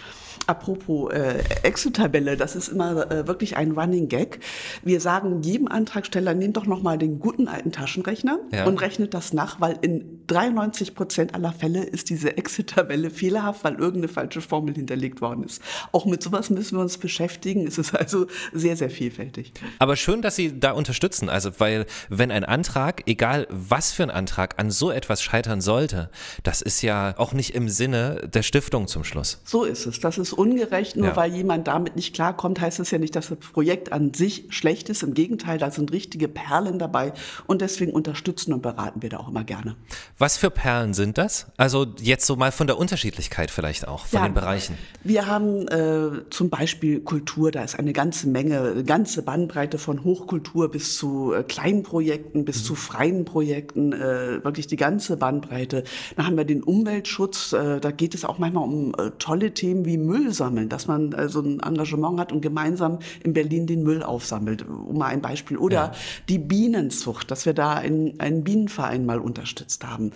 Apropos 0.46 1.14
äh, 1.14 1.42
Excel-Tabelle, 1.64 2.36
das 2.36 2.58
ist 2.58 2.68
immer 2.68 3.10
äh, 3.10 3.28
wirklich 3.28 3.56
ein 3.56 3.72
Running 3.72 4.10
Gag. 4.10 4.42
Wir 4.84 5.00
sagen 5.00 5.42
jedem 5.42 5.70
Antragsteller, 5.70 6.34
nehmt 6.34 6.58
doch 6.58 6.66
noch 6.66 6.82
mal 6.82 6.98
den 6.98 7.20
guten 7.20 7.48
alten 7.48 7.72
Taschenrechner 7.72 8.40
ja. 8.52 8.66
und 8.66 8.82
rechnet 8.82 9.14
das 9.14 9.32
nach, 9.32 9.62
weil 9.62 9.78
in 9.82 10.20
93 10.28 10.96
Prozent 10.96 11.34
aller 11.34 11.54
Fälle 11.54 11.84
ist 11.84 12.10
diese 12.10 12.36
Excel-Tabelle 12.36 13.10
fehlerhaft, 13.10 13.64
weil 13.64 13.76
irgendeine 13.76 14.10
falsche 14.10 14.42
Formel 14.42 14.76
hinterlegt 14.76 15.22
worden 15.22 15.46
ist. 15.46 15.62
Auch 15.94 16.06
mit 16.06 16.22
sowas 16.22 16.50
müssen 16.50 16.78
wir 16.78 16.82
uns 16.82 16.98
beschäftigen. 16.98 17.66
Es 17.66 17.78
ist 17.78 17.96
also 17.96 18.28
sehr, 18.52 18.76
sehr 18.76 18.90
vielfältig. 18.90 19.54
Aber 19.80 19.96
schön, 19.96 20.22
dass 20.22 20.36
Sie 20.36 20.60
da 20.60 20.72
unter 20.72 20.89
unterstützen. 20.90 21.30
Also, 21.30 21.52
weil 21.60 21.86
wenn 22.10 22.32
ein 22.32 22.44
Antrag, 22.44 23.04
egal 23.06 23.48
was 23.52 23.92
für 23.92 24.04
ein 24.04 24.10
Antrag, 24.10 24.56
an 24.58 24.72
so 24.72 24.92
etwas 24.92 25.22
scheitern 25.22 25.62
sollte, 25.62 26.10
das 26.44 26.62
ist 26.62 26.82
ja 26.82 27.14
auch 27.18 27.34
nicht 27.34 27.54
im 27.54 27.70
Sinne 27.70 28.28
der 28.34 28.42
Stiftung 28.42 28.88
zum 28.88 29.04
Schluss. 29.04 29.42
So 29.46 29.64
ist 29.64 29.86
es. 29.86 30.00
Das 30.00 30.18
ist 30.18 30.34
ungerecht. 30.34 30.96
Nur 30.96 31.10
ja. 31.10 31.16
weil 31.16 31.34
jemand 31.34 31.68
damit 31.68 31.96
nicht 31.96 32.16
klarkommt, 32.16 32.60
heißt 32.60 32.80
es 32.80 32.90
ja 32.90 32.98
nicht, 32.98 33.16
dass 33.16 33.30
das 33.30 33.38
Projekt 33.38 33.92
an 33.92 34.14
sich 34.14 34.46
schlecht 34.50 34.90
ist. 34.90 35.04
Im 35.04 35.14
Gegenteil, 35.14 35.60
da 35.60 35.70
sind 35.70 35.92
richtige 35.92 36.28
Perlen 36.28 36.80
dabei. 36.80 37.14
Und 37.46 37.62
deswegen 37.62 37.92
unterstützen 37.92 38.54
und 38.54 38.62
beraten 38.62 39.02
wir 39.04 39.10
da 39.10 39.18
auch 39.18 39.30
immer 39.30 39.44
gerne. 39.44 39.76
Was 40.18 40.38
für 40.38 40.50
Perlen 40.50 40.94
sind 40.96 41.18
das? 41.18 41.48
Also 41.58 41.86
jetzt 42.02 42.26
so 42.26 42.36
mal 42.36 42.52
von 42.52 42.66
der 42.66 42.78
Unterschiedlichkeit 42.80 43.52
vielleicht 43.52 43.88
auch, 43.88 44.08
von 44.08 44.20
ja, 44.20 44.28
den 44.28 44.34
Bereichen. 44.34 44.78
Wir 45.04 45.28
haben 45.28 45.68
äh, 45.68 46.30
zum 46.32 46.50
Beispiel 46.50 47.02
Kultur, 47.02 47.52
da 47.52 47.64
ist 47.64 47.78
eine 47.78 47.94
ganze 47.94 48.28
Menge, 48.28 48.72
eine 48.72 48.84
ganze 48.84 49.22
Bandbreite 49.22 49.78
von 49.78 50.04
Hochkultur 50.04 50.72
bis 50.72 50.79
bis 50.80 50.96
zu 50.96 51.34
äh, 51.34 51.44
kleinen 51.44 51.84
Projekten, 51.84 52.46
bis 52.46 52.62
mhm. 52.62 52.68
zu 52.68 52.76
freien 52.76 53.26
Projekten, 53.26 53.92
äh, 53.92 54.42
wirklich 54.46 54.66
die 54.66 54.78
ganze 54.78 55.18
Bandbreite. 55.18 55.84
Dann 56.16 56.26
haben 56.26 56.38
wir 56.38 56.46
den 56.46 56.64
Umweltschutz, 56.64 57.52
äh, 57.52 57.82
da 57.82 57.92
geht 57.92 58.16
es 58.16 58.24
auch 58.24 58.38
manchmal 58.38 58.64
um 58.64 58.94
äh, 58.98 59.12
tolle 59.20 59.54
Themen 59.54 59.84
wie 59.84 59.98
Müll 59.98 60.32
sammeln, 60.32 60.70
dass 60.70 60.88
man 60.88 61.12
äh, 61.12 61.28
so 61.28 61.42
ein 61.42 61.60
Engagement 61.60 62.18
hat 62.18 62.32
und 62.32 62.40
gemeinsam 62.40 63.00
in 63.26 63.34
Berlin 63.34 63.68
den 63.68 63.84
Müll 63.84 64.04
aufsammelt, 64.04 64.66
um 64.70 64.98
mal 64.98 65.08
ein 65.08 65.22
Beispiel. 65.22 65.58
Oder 65.58 65.76
ja. 65.76 65.92
die 66.30 66.38
Bienenzucht, 66.38 67.30
dass 67.30 67.46
wir 67.46 67.54
da 67.54 67.74
einen, 67.74 68.18
einen 68.22 68.46
Bienenverein 68.46 69.06
mal 69.06 69.20
unterstützt 69.20 69.86
haben. 69.86 70.14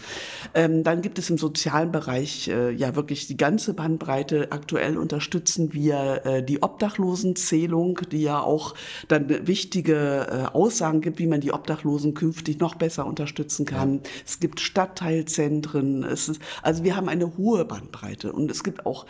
Ähm, 0.54 0.86
dann 0.86 1.02
gibt 1.02 1.20
es 1.20 1.30
im 1.30 1.38
sozialen 1.38 1.92
Bereich 1.92 2.48
äh, 2.48 2.72
ja 2.72 2.96
wirklich 2.96 3.28
die 3.28 3.36
ganze 3.36 3.74
Bandbreite. 3.74 4.48
Aktuell 4.52 4.98
unterstützen 4.98 5.74
wir 5.74 6.44
die 6.48 6.64
Obdachlosenzählung, 6.64 8.00
die 8.12 8.22
ja 8.22 8.40
auch 8.40 8.76
dann 9.10 9.28
wichtige 9.46 10.43
Aussagen 10.48 11.02
gibt, 11.02 11.20
wie 11.20 11.28
man 11.28 11.42
die 11.42 11.54
Obdachlosen 11.54 12.14
künftig 12.14 12.60
noch 12.60 12.76
besser 12.76 13.06
unterstützen 13.06 13.66
kann. 13.66 13.96
Ja. 13.96 14.02
Es 14.26 14.40
gibt 14.40 14.60
Stadtteilzentren. 14.60 16.04
Es 16.04 16.30
ist, 16.30 16.42
also 16.62 16.84
wir 16.84 16.96
haben 16.96 17.10
eine 17.10 17.38
hohe 17.38 17.66
Bandbreite 17.66 18.34
und 18.34 18.52
es 18.52 18.64
gibt 18.64 18.86
auch 18.86 19.06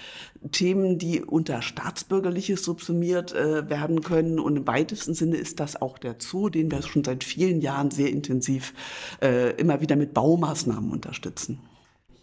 Themen, 0.52 0.98
die 0.98 1.22
unter 1.22 1.62
Staatsbürgerliches 1.62 2.64
subsumiert 2.64 3.34
äh, 3.34 3.70
werden 3.70 4.02
können. 4.02 4.40
Und 4.40 4.58
im 4.58 4.68
weitesten 4.68 5.14
Sinne 5.14 5.38
ist 5.38 5.60
das 5.60 5.82
auch 5.82 5.98
der 5.98 6.16
Zoo, 6.20 6.50
den 6.50 6.72
wir 6.72 6.82
schon 6.82 7.04
seit 7.04 7.24
vielen 7.24 7.62
Jahren 7.62 7.92
sehr 7.92 8.10
intensiv 8.10 8.74
äh, 9.22 9.52
immer 9.56 9.82
wieder 9.82 9.96
mit 9.96 10.14
Baumaßnahmen 10.14 10.92
unterstützen. 10.92 11.60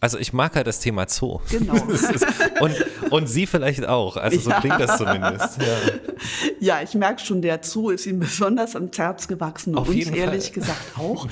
Also 0.01 0.17
ich 0.17 0.33
mag 0.33 0.55
halt 0.55 0.65
das 0.65 0.79
Thema 0.79 1.07
Zoo. 1.07 1.39
Genau. 1.51 1.73
und, 2.59 2.85
und 3.11 3.27
Sie 3.27 3.45
vielleicht 3.45 3.85
auch. 3.87 4.17
Also 4.17 4.39
so 4.39 4.49
ja. 4.49 4.59
klingt 4.59 4.79
das 4.79 4.97
zumindest. 4.97 5.61
Ja. 5.61 6.10
Ja, 6.59 6.81
ich 6.81 6.93
merke 6.93 7.19
schon, 7.21 7.41
der 7.41 7.59
Zoo 7.63 7.89
ist 7.89 8.05
ihm 8.05 8.19
besonders 8.19 8.75
ans 8.75 8.97
Herz 8.97 9.27
gewachsen 9.27 9.71
und 9.73 9.79
Auf 9.81 9.87
uns 9.87 9.97
jeden 9.97 10.13
ehrlich 10.13 10.45
Fall. 10.45 10.53
gesagt 10.53 10.97
auch. 10.97 11.27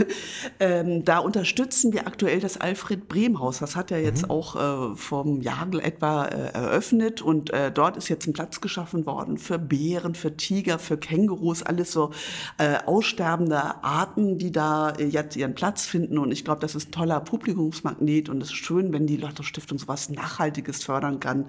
ähm, 0.60 1.04
da 1.04 1.18
unterstützen 1.18 1.92
wir 1.92 2.06
aktuell 2.06 2.40
das 2.40 2.56
Alfred 2.60 3.08
Brehm 3.08 3.38
Haus. 3.38 3.58
Das 3.58 3.76
hat 3.76 3.90
ja 3.90 3.98
jetzt 3.98 4.22
Mhm. 4.24 4.30
auch 4.30 4.92
äh, 4.92 4.96
vom 4.96 5.40
Jagel 5.40 5.80
etwa 5.80 6.24
äh, 6.26 6.52
eröffnet 6.52 7.22
und 7.22 7.50
äh, 7.50 7.70
dort 7.70 7.96
ist 7.96 8.08
jetzt 8.08 8.26
ein 8.26 8.32
Platz 8.32 8.60
geschaffen 8.60 9.06
worden 9.06 9.38
für 9.38 9.58
Bären, 9.58 10.14
für 10.14 10.36
Tiger, 10.36 10.78
für 10.78 10.96
Kängurus, 10.96 11.62
alles 11.62 11.92
so 11.92 12.10
äh, 12.58 12.78
aussterbende 12.84 13.82
Arten, 13.84 14.38
die 14.38 14.50
da 14.52 14.90
äh, 14.90 15.04
jetzt 15.04 15.36
ihren 15.36 15.54
Platz 15.54 15.86
finden. 15.86 16.18
Und 16.18 16.32
ich 16.32 16.44
glaube, 16.44 16.60
das 16.60 16.74
ist 16.74 16.88
ein 16.88 16.92
toller 16.92 17.20
Publikumsmagnet 17.20 18.28
und 18.28 18.42
es 18.42 18.48
ist 18.48 18.56
schön, 18.56 18.92
wenn 18.92 19.06
die 19.06 19.16
Lotto 19.16 19.42
Stiftung 19.42 19.78
sowas 19.78 20.08
Nachhaltiges 20.08 20.82
fördern 20.84 21.20
kann. 21.20 21.46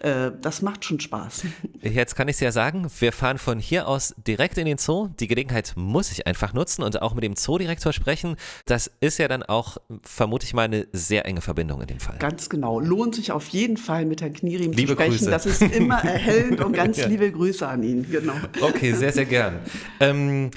Äh, 0.00 0.30
das 0.40 0.62
macht 0.62 0.84
schon 0.84 1.00
Spaß. 1.00 1.42
Jetzt 1.82 2.16
kann 2.16 2.28
ich 2.28 2.29
es 2.36 2.40
ja 2.40 2.52
sagen, 2.52 2.86
wir 3.00 3.12
fahren 3.12 3.38
von 3.38 3.58
hier 3.58 3.86
aus 3.88 4.14
direkt 4.26 4.58
in 4.58 4.66
den 4.66 4.78
Zoo. 4.78 5.08
Die 5.20 5.26
Gelegenheit 5.26 5.72
muss 5.76 6.10
ich 6.12 6.26
einfach 6.26 6.52
nutzen 6.52 6.82
und 6.82 7.00
auch 7.02 7.14
mit 7.14 7.24
dem 7.24 7.36
Zoodirektor 7.36 7.92
sprechen. 7.92 8.36
Das 8.66 8.90
ist 9.00 9.18
ja 9.18 9.28
dann 9.28 9.42
auch, 9.42 9.76
vermute 10.02 10.44
ich 10.46 10.54
mal, 10.54 10.62
eine 10.64 10.86
sehr 10.92 11.26
enge 11.26 11.40
Verbindung 11.40 11.80
in 11.80 11.86
dem 11.86 12.00
Fall. 12.00 12.18
Ganz 12.18 12.48
genau. 12.48 12.80
Lohnt 12.80 13.14
sich 13.14 13.32
auf 13.32 13.48
jeden 13.48 13.76
Fall 13.76 14.04
mit 14.04 14.20
Herrn 14.22 14.32
Knierim 14.32 14.72
Liebe 14.72 14.88
zu 14.88 14.92
sprechen. 14.94 15.10
Grüße. 15.18 15.30
Das 15.30 15.46
ist 15.46 15.62
immer 15.62 15.98
erhellend 16.04 16.60
und 16.62 16.72
ganz 16.72 16.98
Ja. 16.98 17.06
liebe 17.06 17.30
Grüße 17.30 17.66
an 17.66 17.82
ihn. 17.82 18.06
Genau. 18.10 18.34
Okay, 18.60 18.92
sehr, 18.92 19.12
sehr 19.12 19.26
gern. 19.26 19.58
Ähm, 20.00 20.50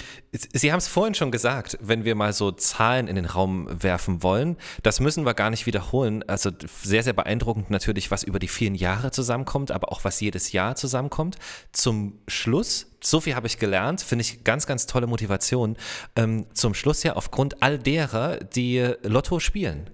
Sie 0.51 0.71
haben 0.71 0.79
es 0.79 0.87
vorhin 0.87 1.13
schon 1.13 1.29
gesagt, 1.29 1.77
wenn 1.79 2.05
wir 2.05 2.15
mal 2.15 2.33
so 2.33 2.51
Zahlen 2.51 3.07
in 3.07 3.15
den 3.15 3.25
Raum 3.25 3.67
werfen 3.69 4.23
wollen, 4.23 4.57
das 4.81 4.99
müssen 4.99 5.27
wir 5.27 5.35
gar 5.35 5.51
nicht 5.51 5.67
wiederholen. 5.67 6.23
Also 6.27 6.49
sehr, 6.81 7.03
sehr 7.03 7.13
beeindruckend 7.13 7.69
natürlich, 7.69 8.09
was 8.09 8.23
über 8.23 8.39
die 8.39 8.47
vielen 8.47 8.73
Jahre 8.73 9.11
zusammenkommt, 9.11 9.69
aber 9.69 9.91
auch 9.91 10.03
was 10.03 10.19
jedes 10.21 10.51
Jahr 10.51 10.75
zusammenkommt. 10.75 11.37
Zum 11.71 12.19
Schluss, 12.27 12.87
so 13.01 13.19
viel 13.19 13.35
habe 13.35 13.47
ich 13.47 13.57
gelernt, 13.57 14.01
finde 14.01 14.21
ich 14.21 14.43
ganz, 14.43 14.67
ganz 14.67 14.85
tolle 14.85 15.07
Motivation. 15.07 15.77
Ähm, 16.15 16.45
zum 16.53 16.73
Schluss 16.73 17.03
ja 17.03 17.13
aufgrund 17.13 17.61
all 17.63 17.79
derer, 17.79 18.37
die 18.37 18.93
Lotto 19.03 19.39
spielen. 19.39 19.89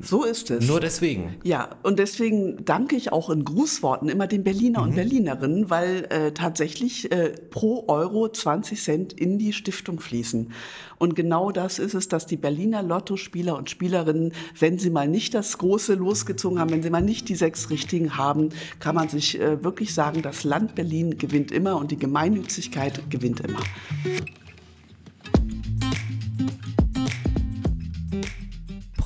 So 0.00 0.24
ist 0.24 0.50
es. 0.50 0.66
Nur 0.66 0.80
deswegen. 0.80 1.36
Ja, 1.44 1.70
und 1.82 1.98
deswegen 1.98 2.64
danke 2.64 2.96
ich 2.96 3.12
auch 3.12 3.30
in 3.30 3.44
Grußworten 3.44 4.08
immer 4.08 4.26
den 4.26 4.44
Berliner 4.44 4.80
Mhm. 4.80 4.88
und 4.88 4.94
Berlinerinnen, 4.94 5.70
weil 5.70 6.06
äh, 6.10 6.32
tatsächlich 6.32 7.10
äh, 7.10 7.32
pro 7.50 7.84
Euro 7.88 8.28
20 8.28 8.80
Cent 8.82 9.12
in 9.12 9.38
die 9.38 9.52
Stiftung 9.52 10.00
fließen. 10.00 10.52
Und 10.98 11.14
genau 11.14 11.50
das 11.52 11.78
ist 11.78 11.94
es, 11.94 12.08
dass 12.08 12.26
die 12.26 12.36
Berliner 12.36 12.82
Lottospieler 12.82 13.56
und 13.56 13.70
Spielerinnen, 13.70 14.32
wenn 14.58 14.78
sie 14.78 14.90
mal 14.90 15.08
nicht 15.08 15.34
das 15.34 15.58
große 15.58 15.94
losgezogen 15.94 16.58
haben, 16.58 16.70
wenn 16.70 16.82
sie 16.82 16.90
mal 16.90 17.00
nicht 17.02 17.28
die 17.28 17.34
sechs 17.36 17.70
richtigen 17.70 18.16
haben, 18.16 18.50
kann 18.80 18.94
man 18.94 19.08
sich 19.08 19.40
äh, 19.40 19.62
wirklich 19.62 19.94
sagen, 19.94 20.22
das 20.22 20.44
Land 20.44 20.74
Berlin 20.74 21.18
gewinnt 21.18 21.52
immer 21.52 21.76
und 21.76 21.90
die 21.90 21.98
Gemeinnützigkeit 21.98 23.10
gewinnt 23.10 23.40
immer. 23.40 23.60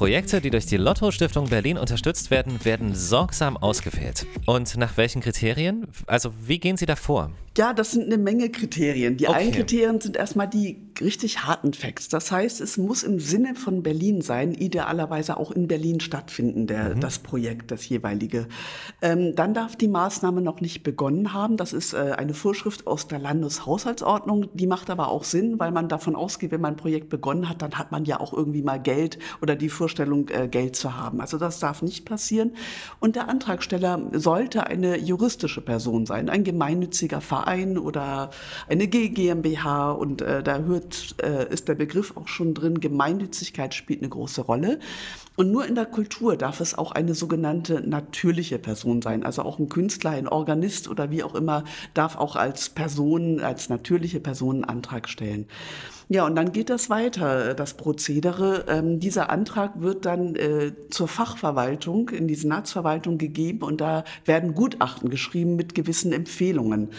Projekte, 0.02 0.40
die 0.40 0.50
durch 0.50 0.66
die 0.66 0.78
Lotto 0.78 1.12
Stiftung 1.12 1.49
Berlin 1.49 1.78
unterstützt 1.78 2.32
werden, 2.32 2.64
werden 2.64 2.92
sorgsam 2.92 3.56
ausgewählt. 3.56 4.26
Und 4.47 4.76
nach 4.76 4.97
welchen 4.97 5.23
Kriterien? 5.23 5.87
Also 6.09 6.32
wie 6.44 6.59
gehen 6.59 6.76
Sie 6.76 6.87
da 6.87 6.97
vor? 6.97 7.30
Ja, 7.56 7.75
das 7.75 7.90
sind 7.90 8.04
eine 8.04 8.16
Menge 8.16 8.49
Kriterien. 8.49 9.18
Die 9.18 9.28
Okay. 9.28 9.38
einen 9.38 9.52
Kriterien 9.52 10.00
sind 10.00 10.16
erstmal 10.16 10.49
die 10.49 10.78
richtig 11.00 11.44
harten 11.44 11.75
Facts. 11.75 12.09
Das 12.09 12.30
heißt, 12.30 12.61
es 12.61 12.78
muss 12.78 13.02
im 13.02 13.21
Sinne 13.21 13.54
von 13.54 13.82
Berlin 13.82 14.23
sein, 14.23 14.52
idealerweise 14.52 15.37
auch 15.37 15.50
in 15.50 15.68
Berlin 15.68 16.00
stattfinden, 16.00 16.66
der, 16.66 16.94
das 16.94 17.18
Projekt, 17.18 17.71
das 17.71 17.88
jeweilige. 17.88 18.47
Ähm, 19.00 19.35
dann 19.35 19.52
darf 19.52 19.76
die 19.76 19.88
Maßnahme 19.88 20.40
noch 20.40 20.61
nicht 20.61 20.82
begonnen 20.82 21.32
haben. 21.35 21.56
Das 21.56 21.73
ist 21.73 21.92
äh, 21.92 22.14
eine 22.16 22.35
Vorschrift 22.35 22.87
aus 22.87 23.06
der 23.09 23.18
Landeshaushaltsordnung. 23.18 24.49
Die 24.54 24.66
macht 24.66 24.88
aber 24.88 25.09
auch 25.09 25.25
Sinn, 25.25 25.59
weil 25.59 25.73
man 25.73 25.88
davon 25.88 26.16
ausgeht, 26.16 26.52
wenn 26.52 26.61
man 26.61 26.75
ein 26.75 26.76
Projekt 26.76 27.09
begonnen 27.09 27.49
hat, 27.49 27.61
dann 27.61 27.73
hat 27.78 27.92
man 27.92 28.04
ja 28.04 28.21
auch 28.21 28.32
irgendwie 28.32 28.62
mal 28.62 28.80
Geld 28.80 29.18
oder 29.42 29.56
die 29.56 29.68
Vorstellung, 29.68 30.28
äh, 30.28 30.49
Geld 30.49 30.76
zu 30.76 30.97
haben. 30.97 31.21
Also 31.21 31.37
das 31.38 31.59
darf 31.59 31.82
nicht 31.82 32.06
passieren. 32.06 32.52
Und 33.00 33.16
der 33.16 33.28
Antragsteller 33.28 34.00
sollte 34.12 34.66
eine 34.66 34.99
juristische 34.99 35.61
Person 35.61 36.06
sein, 36.06 36.28
ein 36.28 36.44
gemeinnütziger 36.44 37.21
Verein 37.42 37.78
oder 37.78 38.30
eine 38.68 38.87
G 38.87 39.08
GmbH. 39.08 39.92
Und 39.92 40.22
äh, 40.22 40.42
da 40.42 40.58
hört, 40.58 41.16
äh, 41.22 41.52
ist 41.52 41.68
der 41.68 41.75
Begriff 41.75 42.16
auch 42.16 42.28
schon 42.28 42.54
drin. 42.54 42.80
Gemeinnützigkeit 42.80 43.75
spielt 43.75 44.00
eine 44.00 44.08
große 44.08 44.42
Rolle. 44.42 44.78
Und 45.34 45.50
nur 45.50 45.66
in 45.66 45.75
der 45.75 45.87
Kultur 45.87 46.37
darf 46.37 46.61
es 46.61 46.76
auch 46.76 46.92
eine 46.92 47.14
sogenannte 47.14 47.80
natürliche 47.80 48.58
Person 48.58 49.02
sein. 49.02 49.25
Also 49.25 49.42
auch 49.42 49.58
ein 49.58 49.68
Künstler, 49.68 50.11
ein 50.11 50.28
Organist 50.28 50.88
oder 50.88 51.11
wie 51.11 51.22
auch 51.22 51.34
immer 51.34 51.64
darf 51.94 52.16
auch 52.16 52.37
als 52.37 52.68
Person, 52.68 53.40
als 53.40 53.68
natürliche 53.68 54.20
Person 54.20 54.56
einen 54.56 54.64
Antrag 54.64 55.08
stellen. 55.08 55.46
Ja, 56.09 56.26
und 56.26 56.37
dann 56.37 56.52
geht 56.52 56.71
das 56.71 56.90
weiter, 56.90 57.50
äh, 57.50 57.54
das 57.54 57.75
Prozedere. 57.75 58.64
Ähm, 58.68 59.00
dieser 59.00 59.30
Antrag 59.30 59.80
wird 59.80 60.04
dann 60.04 60.35
äh, 60.37 60.73
zur 60.90 61.09
Fachverwaltung, 61.09 62.11
in 62.11 62.28
die 62.28 62.35
Senatsverwaltung 62.35 63.18
gegeben 63.18 63.62
und 63.62 63.80
da 63.80 64.04
werden 64.25 64.54
Gutachten 64.54 65.11
geschrieben 65.11 65.56
mit 65.56 65.75
gewissen 65.75 66.12
Empfehlungen. 66.12 66.90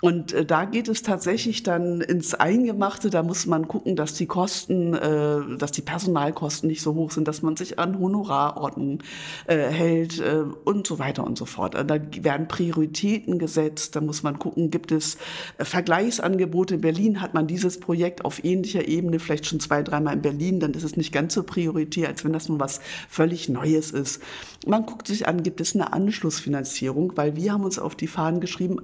Und 0.00 0.32
äh, 0.32 0.44
da 0.44 0.64
geht 0.64 0.88
es 0.88 1.02
tatsächlich 1.02 1.64
dann 1.64 2.00
ins 2.00 2.34
Eingemachte. 2.34 3.10
Da 3.10 3.24
muss 3.24 3.46
man 3.46 3.66
gucken, 3.66 3.96
dass 3.96 4.14
die 4.14 4.26
Kosten, 4.26 4.94
äh, 4.94 5.56
dass 5.58 5.72
die 5.72 5.82
Personalkosten 5.82 6.68
nicht 6.68 6.82
so 6.82 6.94
hoch 6.94 7.10
sind, 7.10 7.26
dass 7.26 7.42
man 7.42 7.56
sich 7.56 7.80
an 7.80 7.98
Honorarordnung 7.98 9.00
äh, 9.46 9.56
hält 9.56 10.20
äh, 10.20 10.44
und 10.64 10.86
so 10.86 11.00
weiter 11.00 11.24
und 11.24 11.36
so 11.36 11.46
fort. 11.46 11.74
Und 11.74 11.88
da 11.88 11.98
werden 12.20 12.46
Prioritäten 12.46 13.40
gesetzt. 13.40 13.96
Da 13.96 14.00
muss 14.00 14.22
man 14.22 14.38
gucken, 14.38 14.70
gibt 14.70 14.92
es 14.92 15.16
äh, 15.58 15.64
Vergleichsangebote. 15.64 16.76
In 16.76 16.80
Berlin 16.80 17.20
hat 17.20 17.34
man 17.34 17.48
dieses 17.48 17.80
Projekt 17.80 18.24
auf 18.24 18.44
ähnlicher 18.44 18.86
Ebene 18.86 19.18
vielleicht 19.18 19.46
schon 19.46 19.58
zwei, 19.58 19.82
dreimal 19.82 20.14
in 20.14 20.22
Berlin. 20.22 20.60
Dann 20.60 20.74
ist 20.74 20.84
es 20.84 20.96
nicht 20.96 21.12
ganz 21.12 21.34
so 21.34 21.42
prioritär, 21.42 22.06
als 22.06 22.24
wenn 22.24 22.32
das 22.32 22.48
nun 22.48 22.60
was 22.60 22.80
völlig 23.08 23.48
Neues 23.48 23.90
ist. 23.90 24.22
Man 24.64 24.86
guckt 24.86 25.08
sich 25.08 25.26
an, 25.26 25.42
gibt 25.42 25.60
es 25.60 25.74
eine 25.74 25.92
Anschlussfinanzierung, 25.92 27.16
weil 27.16 27.34
wir 27.34 27.52
haben 27.52 27.64
uns 27.64 27.80
auf 27.80 27.96
die 27.96 28.06
Fahnen 28.06 28.40
geschrieben, 28.40 28.78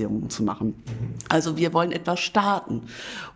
Anschubsfinanzierungen 0.00 0.30
zu 0.30 0.42
machen. 0.42 0.74
Also 1.28 1.56
wir 1.56 1.72
wollen 1.72 1.92
etwas 1.92 2.20
starten. 2.20 2.82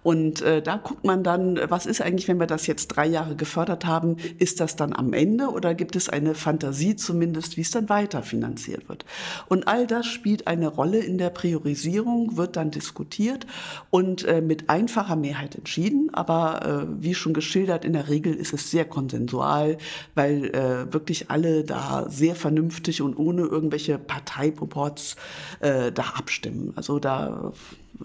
Und 0.03 0.43
äh, 0.43 0.61
da 0.61 0.77
guckt 0.77 1.05
man 1.05 1.23
dann, 1.23 1.59
was 1.69 1.87
ist 1.87 2.03
eigentlich, 2.03 2.29
wenn 2.29 2.39
wir 2.39 2.47
das 2.47 2.67
jetzt 2.67 2.89
drei 2.89 3.07
Jahre 3.07 3.37
gefördert 3.37 3.87
haben, 3.87 4.17
ist 4.39 4.61
das 4.61 4.77
dann 4.77 4.93
am 4.93 5.13
Ende 5.13 5.49
oder 5.49 5.75
gibt 5.75 5.97
es 5.97 6.09
eine 6.09 6.35
Fantasie 6.35 6.97
zumindest, 6.97 7.57
wie 7.57 7.63
es 7.63 7.71
dann 7.71 7.89
weiter 7.89 8.23
finanziert 8.23 8.89
wird? 8.89 9.07
Und 9.49 9.67
all 9.67 9.87
das 9.87 10.07
spielt 10.07 10.47
eine 10.47 10.69
Rolle 10.69 10.99
in 10.99 11.17
der 11.17 11.31
Priorisierung, 11.31 12.37
wird 12.37 12.57
dann 12.57 12.71
diskutiert 12.71 13.47
und 13.91 14.25
äh, 14.25 14.43
mit 14.43 14.69
einfacher 14.69 15.17
Mehrheit 15.17 15.55
entschieden. 15.55 16.11
Aber 16.13 16.87
äh, 16.87 17.03
wie 17.03 17.15
schon 17.15 17.33
geschildert, 17.33 17.85
in 17.85 17.95
der 17.95 18.09
Regel 18.09 18.35
ist 18.35 18.53
es 18.53 18.71
sehr 18.71 18.85
konsensual, 18.85 19.79
weil 20.15 20.47
äh, 20.51 20.93
wirklich 20.93 21.31
alle 21.31 21.65
da 21.65 22.07
sehr 22.11 22.35
vernünftig 22.35 23.01
und 23.01 23.17
ohne 23.17 23.43
irgendwelche 23.43 23.99
Parteiproports 23.99 25.17
äh, 25.61 25.93
da 25.93 26.03
abstimmen. 26.17 26.54
Also 26.77 26.99
da 26.99 27.53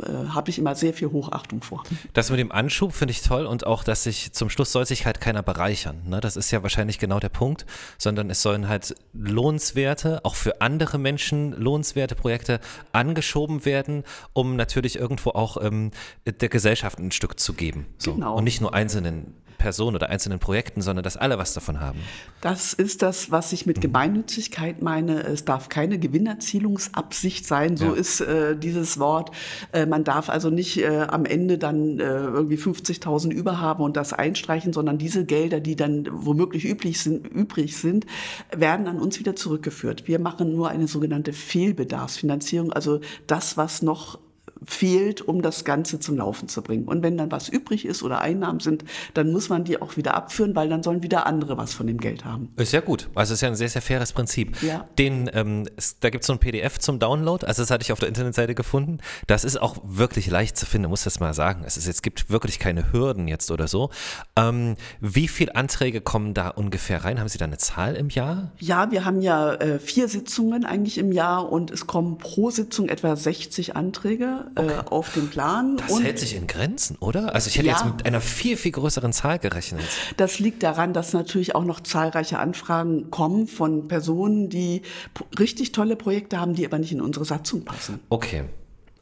äh, 0.04 0.30
habe 0.30 0.50
ich 0.50 0.60
immer 0.60 0.76
sehr 0.76 0.94
viel 0.94 1.12
Hochachtung 1.12 1.62
vor. 1.62 1.84
Das 2.14 2.30
mit 2.30 2.40
dem 2.40 2.52
Anschub 2.52 2.94
finde 2.94 3.12
ich 3.12 3.22
toll 3.22 3.46
und 3.46 3.66
auch, 3.66 3.84
dass 3.84 4.04
sich 4.04 4.34
zum 4.34 4.50
Schluss 4.50 4.72
soll 4.72 4.86
sich 4.86 5.06
halt 5.06 5.22
keiner 5.22 5.44
bereichern. 5.44 6.02
Ne? 6.08 6.20
Das 6.22 6.36
ist 6.36 6.52
ja 6.52 6.64
wahrscheinlich 6.64 7.00
genau 7.00 7.20
der 7.20 7.30
Punkt, 7.30 7.66
sondern 7.98 8.30
es 8.30 8.42
sollen 8.42 8.68
halt 8.68 8.96
lohnenswerte, 9.14 10.24
auch 10.24 10.36
für 10.36 10.62
andere 10.62 10.98
Menschen 10.98 11.52
lohnenswerte 11.54 12.16
Projekte 12.16 12.60
angeschoben 12.92 13.66
werden, 13.66 14.04
um 14.34 14.56
natürlich 14.56 14.98
irgendwo 14.98 15.32
auch 15.32 15.58
ähm, 15.62 15.92
der 16.26 16.50
Gesellschaft 16.50 17.00
ein 17.00 17.12
Stück 17.12 17.40
zu 17.40 17.54
geben. 17.54 17.86
So. 17.98 18.14
Genau. 18.16 18.36
Und 18.36 18.44
nicht 18.44 18.62
nur 18.62 18.74
einzelnen 18.74 19.36
Personen 19.60 19.96
oder 19.96 20.10
einzelnen 20.10 20.40
Projekten, 20.40 20.82
sondern 20.82 21.04
dass 21.04 21.18
alle 21.18 21.38
was 21.38 21.54
davon 21.54 21.82
haben. 21.82 22.00
Das 22.42 22.74
ist 22.74 23.02
das, 23.02 23.30
was 23.30 23.52
ich 23.52 23.66
mit 23.66 23.82
Gemeinnützigkeit 23.82 24.82
meine. 24.82 25.22
Es 25.24 25.44
darf 25.46 25.68
keine 25.68 26.00
Gewinnerzielungsabsicht 26.00 27.46
sein, 27.46 27.78
so 27.78 27.88
Ja. 27.88 27.94
ist 27.94 28.22
äh, 28.22 28.56
dieses 28.58 29.00
Wort. 29.00 29.32
Äh, 29.72 29.86
man 29.90 30.04
darf 30.04 30.30
also 30.30 30.50
nicht 30.50 30.78
äh, 30.78 31.06
am 31.10 31.26
Ende 31.26 31.58
dann 31.58 32.00
äh, 32.00 32.04
irgendwie 32.04 32.58
50.000 32.58 33.32
überhaben 33.32 33.84
und 33.84 33.98
das 33.98 34.14
einstreichen, 34.14 34.74
sondern 34.74 34.98
diese 34.98 35.26
Gelder, 35.26 35.60
die 35.60 35.76
dann 35.76 36.08
womöglich 36.12 36.66
üblich 36.66 37.00
sind, 37.02 37.28
übrig 37.28 37.78
sind, 37.78 38.06
werden 38.56 38.88
an 38.88 39.00
uns 39.00 39.20
wieder 39.20 39.36
zurückgeführt. 39.36 40.08
Wir 40.08 40.20
machen 40.20 40.54
nur 40.54 40.70
eine 40.70 40.88
sogenannte 40.88 41.34
Fehlbedarfsfinanzierung, 41.34 42.72
also 42.72 43.00
das, 43.28 43.58
was 43.58 43.82
noch 43.82 44.20
fehlt, 44.66 45.22
um 45.22 45.42
das 45.42 45.64
Ganze 45.64 46.00
zum 46.00 46.18
Laufen 46.18 46.48
zu 46.50 46.62
bringen. 46.62 46.86
Und 46.86 47.04
wenn 47.04 47.18
dann 47.18 47.32
was 47.32 47.50
übrig 47.50 47.86
ist 47.86 48.04
oder 48.04 48.22
Einnahmen 48.22 48.60
sind, 48.60 48.84
dann 49.14 49.32
muss 49.32 49.50
man 49.50 49.64
die 49.64 49.82
auch 49.82 49.98
wieder 49.98 50.16
abführen, 50.16 50.56
weil 50.56 50.70
dann 50.70 50.84
sollen 50.84 51.04
wieder 51.04 51.26
andere 51.26 51.58
was 51.58 51.74
von 51.74 51.88
dem 51.88 51.98
Geld 51.98 52.26
haben. 52.26 52.50
Ist 52.58 52.74
ja 52.74 52.82
gut. 52.82 53.10
Also 53.16 53.34
ist 53.34 53.42
ja 53.42 53.48
ein 53.48 53.56
sehr, 53.56 53.70
sehr 53.70 53.82
faires 53.82 54.14
Prinzip. 54.14 54.62
Ja. 54.62 54.88
Den, 54.98 55.30
ähm, 55.34 55.68
da 56.02 56.10
gibt 56.10 56.24
es 56.24 56.28
so 56.28 56.34
ein 56.34 56.40
PDF 56.40 56.80
zum 56.80 57.00
Download, 57.00 57.46
also 57.46 57.62
das 57.62 57.72
hatte 57.72 57.84
ich 57.84 57.92
auf 57.92 58.00
der 58.00 58.10
Internetseite 58.10 58.56
gefunden. 58.56 59.00
Das 59.28 59.44
ist 59.44 59.62
auch 59.62 59.78
wirklich 59.84 60.28
leicht 60.28 60.58
zu 60.58 60.66
finden, 60.66 60.90
muss 60.90 61.04
das 61.04 61.20
mal 61.20 61.34
sagen. 61.34 61.64
Es, 61.66 61.78
ist, 61.78 61.88
es 61.88 62.02
gibt 62.02 62.30
wirklich 62.30 62.60
keine 62.60 62.92
Hürden 62.92 63.28
jetzt 63.28 63.52
oder 63.52 63.68
so. 63.68 63.90
Ähm, 64.36 64.76
wie 65.00 65.28
viele 65.28 65.56
Anträge 65.56 66.02
kommen 66.02 66.34
da 66.34 66.50
ungefähr 66.50 67.04
rein? 67.04 67.20
Haben 67.20 67.30
Sie 67.30 67.38
da 67.38 67.46
eine 67.46 67.58
Zahl 67.58 67.96
im 67.96 68.10
Jahr? 68.10 68.52
Ja, 68.60 68.92
wir 68.92 69.06
haben 69.06 69.22
ja 69.22 69.54
äh, 69.56 69.80
vier 69.80 70.08
Sitzungen 70.08 70.66
eigentlich 70.66 70.98
im 70.98 71.12
Jahr 71.12 71.52
und 71.52 71.72
es 71.72 71.88
kommen 71.88 72.18
pro 72.18 72.50
Sitzung 72.50 72.90
etwa 72.90 73.16
60 73.16 73.76
Anträge 73.76 74.49
okay. 74.56 74.68
äh, 74.72 74.90
auf 74.90 75.14
den 75.14 75.30
Plan. 75.30 75.78
Das 75.78 75.92
und 75.92 76.04
hält 76.04 76.20
sich 76.20 76.36
in 76.36 76.48
Grenzen, 76.48 76.98
oder? 77.00 77.34
Also 77.36 77.48
ich 77.50 77.58
hätte 77.58 77.68
Ja. 77.68 77.74
jetzt 77.74 77.86
mit 77.86 78.06
einer 78.06 78.22
viel, 78.22 78.58
viel 78.58 78.72
größeren 78.72 79.14
Zahl 79.14 79.40
gerechnet. 79.40 79.84
Das 80.18 80.40
liegt 80.40 80.64
daran, 80.64 80.94
dass 80.94 81.14
natürlich 81.14 81.56
auch 81.56 81.66
noch 81.66 81.82
zahlreiche 81.82 82.40
Anfragen 82.40 83.10
kommen 83.12 83.48
von 83.48 83.88
Personen, 83.88 84.50
die 84.50 84.82
richtig 85.38 85.72
tolle 85.72 85.96
Projekte 85.96 86.40
haben, 86.40 86.54
die 86.56 86.66
aber 86.66 86.80
nicht 86.80 86.92
in 86.92 87.02
unsere 87.02 87.26
Satzung 87.26 87.66
passen. 87.66 88.00
Okay. 88.10 88.44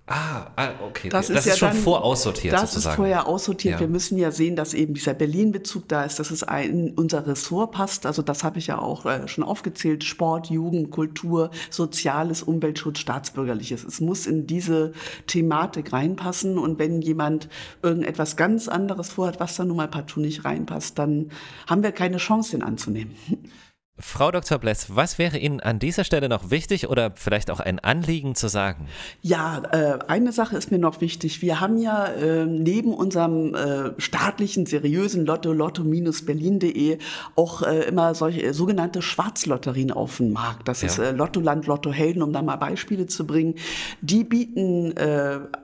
Ah, 0.09 0.47
ah, 0.55 0.69
okay. 0.85 1.09
Das, 1.09 1.27
Das, 1.27 1.37
ist, 1.39 1.45
ja 1.47 1.51
ist 1.53 1.59
schon 1.59 1.67
dann, 1.69 1.77
voraussortiert 1.77 2.53
Das 2.53 2.71
sozusagen. 2.71 2.93
ist 2.93 2.95
vorher 2.95 3.27
aussortiert. 3.27 3.73
Ja. 3.73 3.79
Wir 3.81 3.89
müssen 3.89 4.17
ja 4.17 4.31
sehen, 4.31 4.55
dass 4.55 4.73
eben 4.73 4.93
dieser 4.93 5.13
Berlin-Bezug 5.13 5.89
da 5.89 6.05
ist, 6.05 6.17
dass 6.17 6.31
es 6.31 6.43
in 6.43 6.93
unser 6.93 7.27
Ressort 7.27 7.73
passt. 7.73 8.05
Also 8.05 8.21
das 8.21 8.45
habe 8.45 8.57
ich 8.57 8.67
ja 8.67 8.79
auch 8.79 9.05
äh, 9.05 9.27
schon 9.27 9.43
aufgezählt. 9.43 10.05
Sport, 10.05 10.49
Jugend, 10.49 10.91
Kultur, 10.91 11.51
Soziales, 11.69 12.41
Umweltschutz, 12.41 12.99
Staatsbürgerliches. 12.99 13.83
Es 13.83 13.99
muss 13.99 14.27
in 14.27 14.47
diese 14.47 14.93
Thematik 15.27 15.91
reinpassen. 15.91 16.57
Und 16.57 16.79
wenn 16.79 17.01
jemand 17.01 17.49
irgendetwas 17.83 18.37
ganz 18.37 18.69
anderes 18.69 19.09
vorhat, 19.09 19.41
was 19.41 19.57
da 19.57 19.65
nun 19.65 19.75
mal 19.75 19.89
partout 19.89 20.21
nicht 20.21 20.45
reinpasst, 20.45 20.97
dann 20.97 21.31
haben 21.67 21.83
wir 21.83 21.91
keine 21.91 22.17
Chance, 22.17 22.51
den 22.51 22.63
anzunehmen. 22.63 23.11
Frau 23.99 24.29
Dr. 24.31 24.59
Bless, 24.59 24.95
was 24.95 25.17
wäre 25.17 25.39
Ihnen 25.39 25.59
an 25.59 25.79
dieser 25.79 26.03
Stelle 26.03 26.29
noch 26.29 26.51
wichtig 26.51 26.87
oder 26.87 27.13
vielleicht 27.15 27.49
auch 27.49 27.59
ein 27.59 27.79
Anliegen 27.79 28.35
zu 28.35 28.47
sagen? 28.47 28.85
Ja, 29.23 29.63
äh, 29.71 29.97
eine 30.07 30.31
Sache 30.31 30.55
ist 30.55 30.69
mir 30.71 30.77
noch 30.77 31.01
wichtig. 31.01 31.41
Wir 31.41 31.59
haben 31.59 31.79
ja 31.79 32.05
äh, 32.05 32.45
neben 32.45 32.93
unserem 32.93 33.55
äh, 33.55 33.99
staatlichen, 33.99 34.67
seriösen 34.67 35.25
Lotto, 35.25 35.51
lotto-berlin.de, 35.51 36.99
auch 37.35 37.63
äh, 37.63 37.85
immer 37.85 38.13
solche 38.13 38.53
sogenannte 38.53 39.01
Schwarzlotterien 39.01 39.91
auf 39.91 40.17
dem 40.17 40.31
Markt. 40.31 40.67
Das 40.67 40.81
Ja. 40.83 40.89
ist 40.89 40.97
Lottoland, 41.17 41.65
Lottohelden, 41.65 42.21
um 42.21 42.31
da 42.33 42.43
mal 42.43 42.57
Beispiele 42.57 43.07
zu 43.07 43.25
bringen. 43.25 43.55
Die 44.01 44.23
bieten 44.23 44.93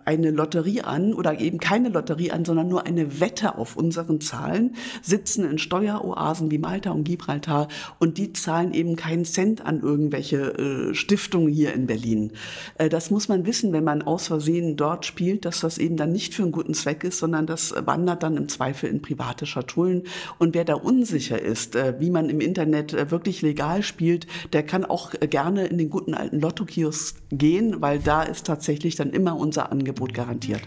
eine 0.06 0.32
Lotterie 0.32 0.82
an 0.82 1.14
oder 1.14 1.40
eben 1.40 1.60
keine 1.60 1.90
Lotterie 1.90 2.32
an, 2.32 2.46
sondern 2.46 2.68
nur 2.68 2.86
eine 2.86 3.20
Wette 3.20 3.58
auf 3.58 3.76
unseren 3.76 4.22
Zahlen, 4.22 4.76
sitzen 5.02 5.50
in 5.50 5.58
Steueroasen 5.58 6.50
wie 6.52 6.58
Malta 6.58 6.92
und 6.92 7.04
Gibraltar 7.04 7.68
und 8.00 8.18
die 8.18 8.23
zahlen 8.32 8.74
eben 8.74 8.96
keinen 8.96 9.26
Cent 9.26 9.66
an 9.66 9.82
irgendwelche 9.82 10.38
äh, 10.38 10.94
Stiftungen 10.94 11.52
hier 11.52 11.74
in 11.74 11.88
Berlin. 11.88 12.32
Äh, 12.78 12.90
das 12.90 13.12
muss 13.12 13.28
man 13.28 13.46
wissen, 13.46 13.74
wenn 13.74 13.84
man 13.84 14.02
aus 14.02 14.28
Versehen 14.28 14.78
dort 14.78 15.06
spielt, 15.06 15.46
dass 15.46 15.60
das 15.60 15.78
eben 15.78 15.98
dann 15.98 16.12
nicht 16.12 16.34
für 16.34 16.44
einen 16.44 16.52
guten 16.52 16.74
Zweck 16.74 17.04
ist, 17.04 17.20
sondern 17.20 17.46
das 17.48 17.74
wandert 17.86 18.24
dann 18.24 18.38
im 18.38 18.48
Zweifel 18.48 18.90
in 18.90 19.02
private 19.02 19.46
Schatullen. 19.46 20.04
Und 20.40 20.54
wer 20.56 20.66
da 20.66 20.76
unsicher 20.76 21.42
ist, 21.42 21.76
äh, 21.76 21.96
wie 22.00 22.10
man 22.10 22.30
im 22.30 22.40
Internet 22.40 22.94
äh, 22.94 23.12
wirklich 23.12 23.42
legal 23.42 23.84
spielt, 23.84 24.28
der 24.54 24.64
kann 24.64 24.86
auch 24.86 25.14
äh, 25.20 25.28
gerne 25.28 25.66
in 25.66 25.78
den 25.78 25.90
guten 25.90 26.14
alten 26.14 26.40
Lotto-Kiosk 26.40 27.18
gehen, 27.32 27.82
weil 27.82 28.00
da 28.00 28.24
ist 28.24 28.46
tatsächlich 28.46 28.96
dann 28.96 29.12
immer 29.12 29.36
unser 29.36 29.72
Angebot 29.72 30.14
garantiert. 30.14 30.62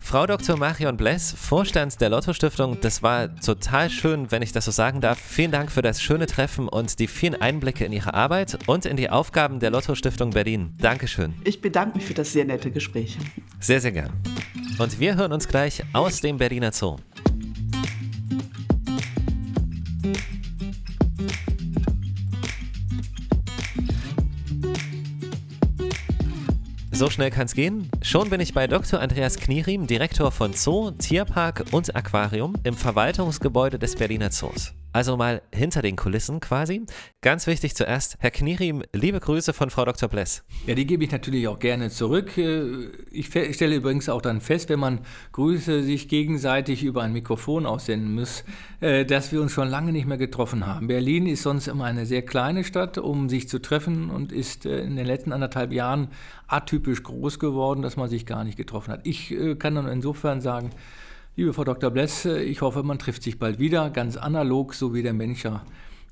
Frau 0.00 0.26
Dr. 0.26 0.56
Marion 0.56 0.96
Bless, 0.96 1.32
Vorstand 1.32 2.00
der 2.00 2.10
Lotto 2.10 2.32
Stiftung, 2.32 2.78
das 2.80 3.02
war 3.02 3.34
total 3.36 3.90
schön, 3.90 4.30
wenn 4.30 4.42
ich 4.42 4.52
das 4.52 4.64
so 4.64 4.70
sagen 4.70 5.00
darf. 5.00 5.18
Vielen 5.18 5.50
Dank 5.50 5.70
für 5.70 5.82
das 5.82 6.02
schöne 6.02 6.26
Treffen 6.26 6.68
und 6.68 6.98
die 6.98 7.06
vielen 7.06 7.40
Einblicke 7.40 7.84
in 7.84 7.92
Ihre 7.92 8.14
Arbeit 8.14 8.58
und 8.66 8.86
in 8.86 8.96
die 8.96 9.10
Aufgaben 9.10 9.60
der 9.60 9.70
Lotto 9.70 9.94
Stiftung 9.94 10.30
Berlin. 10.30 10.74
Dankeschön. 10.78 11.34
Ich 11.44 11.60
bedanke 11.60 11.98
mich 11.98 12.06
für 12.06 12.14
das 12.14 12.32
sehr 12.32 12.44
nette 12.44 12.70
Gespräch. 12.70 13.18
Sehr, 13.60 13.80
sehr 13.80 13.92
gern. 13.92 14.10
Und 14.78 15.00
wir 15.00 15.16
hören 15.16 15.32
uns 15.32 15.48
gleich 15.48 15.82
aus 15.92 16.20
dem 16.20 16.36
Berliner 16.36 16.72
Zoo. 16.72 16.96
So 26.96 27.10
schnell 27.10 27.30
kann's 27.30 27.52
gehen. 27.52 27.90
Schon 28.00 28.30
bin 28.30 28.40
ich 28.40 28.54
bei 28.54 28.66
Dr. 28.66 29.00
Andreas 29.00 29.36
Knierim, 29.36 29.86
Direktor 29.86 30.32
von 30.32 30.54
Zoo, 30.54 30.92
Tierpark 30.92 31.66
und 31.72 31.94
Aquarium 31.94 32.54
im 32.64 32.72
Verwaltungsgebäude 32.72 33.78
des 33.78 33.96
Berliner 33.96 34.30
Zoos. 34.30 34.72
Also 34.96 35.18
mal 35.18 35.42
hinter 35.52 35.82
den 35.82 35.94
Kulissen 35.94 36.40
quasi. 36.40 36.80
Ganz 37.20 37.46
wichtig 37.46 37.76
zuerst, 37.76 38.16
Herr 38.18 38.30
Knierim, 38.30 38.82
liebe 38.94 39.20
Grüße 39.20 39.52
von 39.52 39.68
Frau 39.68 39.84
Dr. 39.84 40.08
Bless. 40.08 40.42
Ja, 40.66 40.74
die 40.74 40.86
gebe 40.86 41.04
ich 41.04 41.10
natürlich 41.12 41.48
auch 41.48 41.58
gerne 41.58 41.90
zurück. 41.90 42.38
Äh, 42.38 42.88
Ich 43.10 43.26
stelle 43.26 43.74
übrigens 43.76 44.08
auch 44.08 44.22
dann 44.22 44.40
fest, 44.40 44.70
wenn 44.70 44.80
man 44.80 45.00
Grüße 45.32 45.82
sich 45.82 46.08
gegenseitig 46.08 46.82
über 46.82 47.02
ein 47.02 47.12
Mikrofon 47.12 47.66
aussenden 47.66 48.14
muss, 48.14 48.42
äh, 48.80 49.04
dass 49.04 49.32
wir 49.32 49.42
uns 49.42 49.52
schon 49.52 49.68
lange 49.68 49.92
nicht 49.92 50.06
mehr 50.06 50.16
getroffen 50.16 50.66
haben. 50.66 50.86
Berlin 50.86 51.26
ist 51.26 51.42
sonst 51.42 51.68
immer 51.68 51.84
eine 51.84 52.06
sehr 52.06 52.22
kleine 52.22 52.64
Stadt, 52.64 52.96
um 52.96 53.28
sich 53.28 53.50
zu 53.50 53.60
treffen 53.60 54.08
und 54.08 54.32
ist 54.32 54.64
äh, 54.64 54.78
in 54.78 54.96
den 54.96 55.04
letzten 55.04 55.34
anderthalb 55.34 55.72
Jahren 55.72 56.08
atypisch 56.46 57.02
groß 57.02 57.38
geworden, 57.38 57.82
dass 57.82 57.98
man 57.98 58.08
sich 58.08 58.24
gar 58.24 58.44
nicht 58.44 58.56
getroffen 58.56 58.94
hat. 58.94 59.00
Ich 59.06 59.34
kann 59.58 59.74
dann 59.74 59.88
insofern 59.88 60.40
sagen, 60.40 60.70
liebe 61.36 61.52
Frau 61.52 61.64
Dr. 61.64 61.90
Bless, 61.90 62.24
ich 62.24 62.62
hoffe, 62.62 62.82
man 62.82 62.98
trifft 62.98 63.22
sich 63.22 63.38
bald 63.38 63.58
wieder, 63.58 63.90
ganz 63.90 64.16
analog, 64.16 64.72
so 64.72 64.94
wie 64.94 65.02
der 65.02 65.12
Mensch 65.12 65.44
ja 65.44 65.64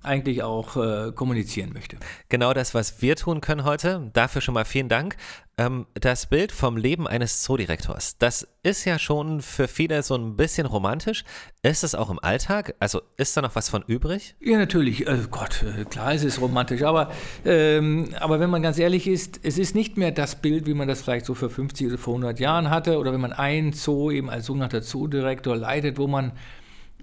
eigentlich 0.05 0.43
auch 0.43 0.77
äh, 0.77 1.13
kommunizieren 1.13 1.73
möchte. 1.73 1.97
Genau 2.29 2.53
das, 2.53 2.75
was 2.75 3.03
wir 3.03 3.17
tun 3.17 3.41
können 3.41 3.65
heute. 3.65 4.11
Dafür 4.13 4.41
schon 4.41 4.55
mal 4.55 4.65
vielen 4.65 4.89
Dank. 4.89 5.17
Ähm, 5.57 5.87
das 5.95 6.27
Bild 6.27 6.51
vom 6.51 6.77
Leben 6.77 7.07
eines 7.07 7.45
Zoodirektors, 7.45 8.19
das 8.19 8.49
ist 8.65 8.85
ja 8.85 8.99
schon 8.99 9.41
für 9.41 9.69
viele 9.69 10.03
so 10.03 10.17
ein 10.17 10.37
bisschen 10.37 10.67
romantisch. 10.67 11.23
Ist 11.63 11.85
es 11.85 11.95
auch 11.95 12.11
im 12.11 12.19
Alltag? 12.19 12.75
Also 12.81 13.03
ist 13.17 13.37
da 13.37 13.43
noch 13.43 13.55
was 13.55 13.69
von 13.69 13.85
übrig? 13.87 14.35
Ja, 14.41 14.59
natürlich. 14.59 15.07
Äh, 15.07 15.19
Gott, 15.31 15.63
äh, 15.63 15.85
klar, 15.85 16.13
es 16.13 16.25
ist 16.25 16.41
romantisch. 16.41 16.83
Aber, 16.83 17.13
ähm, 17.45 18.09
aber 18.19 18.41
wenn 18.41 18.51
man 18.51 18.63
ganz 18.63 18.79
ehrlich 18.79 19.07
ist, 19.07 19.41
es 19.45 19.59
ist 19.59 19.77
nicht 19.77 19.97
mehr 19.97 20.11
das 20.11 20.35
Bild, 20.37 20.67
wie 20.67 20.75
man 20.75 20.89
das 20.89 21.03
vielleicht 21.03 21.27
so 21.27 21.35
vor 21.35 21.51
50 21.51 21.87
oder 21.87 21.99
vor 21.99 22.15
100 22.15 22.41
Jahren 22.41 22.69
hatte. 22.71 22.99
Oder 22.99 23.13
wenn 23.13 23.21
man 23.21 23.33
einen 23.33 23.73
Zoo 23.73 24.11
eben 24.11 24.31
als 24.31 24.47
sogenannter 24.47 24.83
Zoodirektor 24.83 25.57
leitet, 25.57 25.99
wo 25.99 26.09
man 26.09 26.33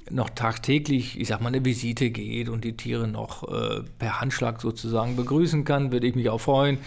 noch 0.09 0.29
tagtäglich, 0.29 1.19
ich 1.19 1.27
sag 1.27 1.41
mal, 1.41 1.49
eine 1.49 1.63
Visite 1.63 2.09
geht 2.09 2.49
und 2.49 2.63
die 2.63 2.75
Tiere 2.75 3.07
noch 3.07 3.47
äh, 3.47 3.81
per 3.99 4.19
Handschlag 4.19 4.61
sozusagen 4.61 5.15
begrüßen 5.15 5.63
kann, 5.63 5.91
würde 5.91 6.07
ich 6.07 6.15
mich 6.15 6.29
auch 6.29 6.41
freuen. 6.41 6.77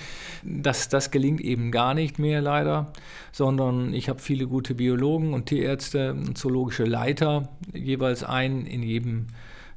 Das, 0.43 0.89
das 0.89 1.11
gelingt 1.11 1.41
eben 1.41 1.71
gar 1.71 1.95
nicht 1.95 2.19
mehr 2.19 2.41
leider, 2.41 2.93
sondern 3.33 3.95
ich 3.95 4.09
habe 4.09 4.21
viele 4.21 4.47
gute 4.47 4.75
Biologen 4.75 5.33
und 5.33 5.47
Tierärzte, 5.47 6.13
und 6.13 6.37
zoologische 6.37 6.85
Leiter, 6.85 7.49
jeweils 7.73 8.25
einen 8.25 8.67
in 8.67 8.83
jedem 8.83 9.27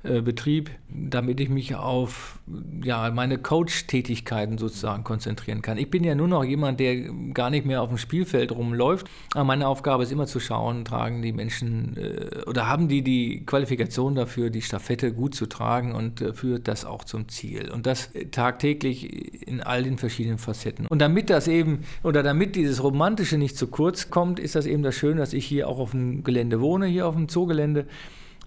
äh, 0.03 0.21
Betrieb, 0.21 0.69
damit 0.89 1.39
ich 1.39 1.49
mich 1.49 1.75
auf 1.75 2.39
ja, 2.83 3.09
meine 3.09 3.39
Coach-Tätigkeiten 3.39 4.57
sozusagen 4.57 5.03
konzentrieren 5.03 5.61
kann. 5.61 5.77
Ich 5.77 5.89
bin 5.89 6.03
ja 6.03 6.13
nur 6.13 6.27
noch 6.27 6.43
jemand, 6.43 6.79
der 6.79 7.11
gar 7.33 7.49
nicht 7.49 7.65
mehr 7.65 7.81
auf 7.81 7.89
dem 7.89 7.97
Spielfeld 7.97 8.51
rumläuft. 8.51 9.09
Aber 9.33 9.43
meine 9.43 9.67
Aufgabe 9.67 10.03
ist 10.03 10.11
immer 10.11 10.27
zu 10.27 10.39
schauen, 10.39 10.85
tragen 10.85 11.21
die 11.23 11.33
Menschen 11.33 11.97
äh, 11.97 12.43
oder 12.45 12.67
haben 12.67 12.87
die 12.87 13.01
die 13.01 13.43
Qualifikation 13.45 14.13
dafür, 14.13 14.51
die 14.51 14.61
Staffette 14.61 15.11
gut 15.13 15.33
zu 15.33 15.47
tragen 15.47 15.93
und 15.95 16.21
äh, 16.21 16.33
führt 16.33 16.67
das 16.67 16.85
auch 16.85 17.03
zum 17.03 17.27
Ziel. 17.27 17.71
Und 17.71 17.87
das 17.87 18.11
tagtäglich 18.31 19.47
in 19.47 19.61
all 19.61 19.81
den 19.81 19.97
verschiedenen 19.97 20.37
Facetten. 20.37 20.85
Und 20.87 20.99
damit 20.99 21.31
das 21.31 21.47
eben 21.47 21.79
oder 22.03 22.21
damit 22.21 22.55
dieses 22.55 22.83
Romantische 22.83 23.37
nicht 23.37 23.57
zu 23.57 23.67
kurz 23.67 24.11
kommt, 24.11 24.39
ist 24.39 24.55
das 24.55 24.67
eben 24.67 24.83
das 24.83 24.95
Schöne, 24.95 25.19
dass 25.19 25.33
ich 25.33 25.45
hier 25.45 25.67
auch 25.67 25.79
auf 25.79 25.91
dem 25.91 26.23
Gelände 26.23 26.61
wohne, 26.61 26.85
hier 26.85 27.07
auf 27.07 27.15
dem 27.15 27.27
Zoogelände 27.27 27.87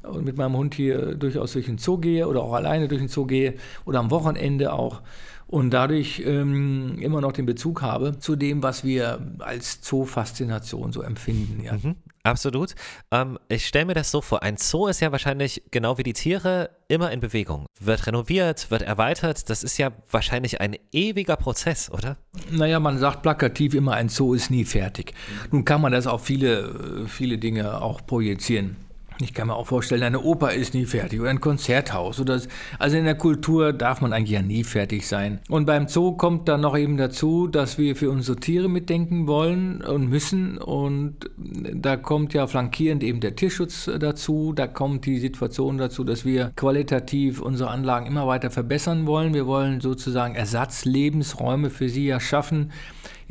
und 0.03 0.25
mit 0.25 0.37
meinem 0.37 0.57
Hund 0.57 0.75
hier 0.75 1.15
durchaus 1.15 1.53
durch 1.53 1.67
den 1.67 1.79
Zoo 1.79 1.99
gehe 1.99 2.27
oder 2.27 2.43
auch 2.43 2.55
alleine 2.55 2.89
durch 2.89 3.01
den 3.01 3.09
Zoo 3.09 3.27
gehe 3.27 3.55
oder 3.85 3.99
am 3.99 4.11
Wochenende 4.11 4.73
auch 4.73 5.03
und 5.51 5.71
dadurch 5.71 6.23
ähm, 6.25 6.99
immer 7.01 7.21
noch 7.21 7.33
den 7.33 7.45
Bezug 7.45 7.83
habe 7.83 8.21
zu 8.21 8.37
dem, 8.37 8.63
was 8.63 8.85
wir 8.85 9.35
als 9.41 9.81
Zoo-Faszination 9.83 10.93
so 10.93 11.03
empfinden. 11.03 11.65
Ja. 11.65 11.73
Mhm, 11.73 11.97
absolut. 12.23 12.77
Ähm, 13.11 13.37
ich 13.49 13.67
stelle 13.67 13.87
mir 13.87 13.95
das 13.95 14.13
so 14.13 14.21
vor, 14.21 14.45
ein 14.45 14.59
Zoo 14.59 14.87
ist 14.87 15.01
ja 15.01 15.11
wahrscheinlich 15.11 15.65
genau 15.73 15.99
wie 15.99 16.05
die 16.05 16.13
Tiere 16.13 16.71
immer 16.87 17.11
in 17.11 17.19
Bewegung. 17.19 17.67
Wird 17.81 18.07
renoviert, 18.07 18.71
wird 18.71 18.83
erweitert. 18.83 19.51
Das 19.51 19.65
ist 19.65 19.77
ja 19.77 19.91
wahrscheinlich 20.09 20.61
ein 20.61 20.77
ewiger 20.93 21.35
Prozess, 21.35 21.91
oder? 21.91 22.17
Naja, 22.53 22.79
man 22.79 22.99
sagt 22.99 23.23
plakativ 23.23 23.75
immer, 23.75 23.95
ein 23.95 24.09
Zoo 24.09 24.35
ist 24.35 24.53
nie 24.53 24.65
fertig. 24.65 25.15
Nun 25.51 25.65
kann 25.65 25.81
man 25.81 25.91
das 25.91 26.07
auf 26.07 26.25
viele, 26.25 27.07
viele 27.09 27.39
Dinge 27.39 27.83
auch 27.83 28.07
projizieren. 28.07 28.77
Ich 29.23 29.35
kann 29.35 29.49
mir 29.49 29.57
auch 29.57 29.67
vorstellen, 29.67 30.03
eine 30.03 30.21
Oper 30.21 30.53
ist 30.53 30.73
nie 30.73 30.87
fertig 30.87 31.21
oder 31.21 31.31
ein 31.31 31.41
Konzerthaus. 31.41 32.21
Oder 32.21 32.41
also 32.79 32.97
in 32.97 33.05
der 33.05 33.15
Kultur 33.15 33.73
darf 33.73 34.01
man 34.01 34.13
eigentlich 34.13 34.31
ja 34.31 34.43
nie 34.43 34.65
fertig 34.65 35.07
sein. 35.07 35.41
Und 35.49 35.67
beim 35.67 35.89
Zoo 35.89 36.13
kommt 36.13 36.49
dann 36.49 36.63
noch 36.63 36.77
eben 36.77 36.97
dazu, 36.97 37.47
dass 37.47 37.77
wir 37.77 37.97
für 37.97 38.11
unsere 38.11 38.37
Tiere 38.37 38.69
mitdenken 38.69 39.27
wollen 39.27 39.83
und 39.83 40.09
müssen. 40.09 40.57
Und 40.59 41.17
da 41.37 41.97
kommt 41.97 42.33
ja 42.33 42.47
flankierend 42.47 43.03
eben 43.03 43.21
der 43.21 43.37
Tierschutz 43.37 43.91
dazu. 43.99 44.53
Da 44.55 44.67
kommt 44.67 45.05
die 45.05 45.19
Situation 45.19 45.77
dazu, 45.77 46.03
dass 46.05 46.25
wir 46.25 46.53
qualitativ 46.57 47.41
unsere 47.43 47.71
Anlagen 47.71 48.07
immer 48.07 48.27
weiter 48.27 48.51
verbessern 48.51 49.07
wollen. 49.07 49.35
Wir 49.35 49.47
wollen 49.47 49.81
sozusagen 49.81 50.35
Ersatzlebensräume 50.35 51.69
für 51.69 51.89
sie 51.89 52.07
ja 52.07 52.21
schaffen 52.21 52.73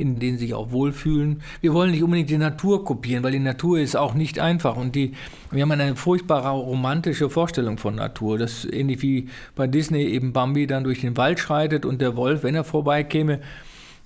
in 0.00 0.18
denen 0.18 0.38
sie 0.38 0.46
sich 0.46 0.54
auch 0.54 0.72
wohlfühlen. 0.72 1.42
Wir 1.60 1.74
wollen 1.74 1.90
nicht 1.90 2.02
unbedingt 2.02 2.30
die 2.30 2.38
Natur 2.38 2.84
kopieren, 2.84 3.22
weil 3.22 3.32
die 3.32 3.38
Natur 3.38 3.78
ist 3.78 3.96
auch 3.96 4.14
nicht 4.14 4.38
einfach 4.38 4.76
und 4.76 4.96
die, 4.96 5.12
wir 5.50 5.62
haben 5.62 5.70
eine 5.70 5.94
furchtbare 5.94 6.50
romantische 6.50 7.28
Vorstellung 7.30 7.78
von 7.78 7.94
Natur. 7.94 8.38
Das 8.38 8.64
ähnlich 8.64 9.02
wie 9.02 9.28
bei 9.54 9.66
Disney 9.66 10.04
eben 10.04 10.32
Bambi 10.32 10.66
dann 10.66 10.84
durch 10.84 11.00
den 11.02 11.16
Wald 11.16 11.38
schreitet 11.38 11.84
und 11.84 12.00
der 12.00 12.16
Wolf, 12.16 12.42
wenn 12.42 12.54
er 12.54 12.64
vorbeikäme, 12.64 13.40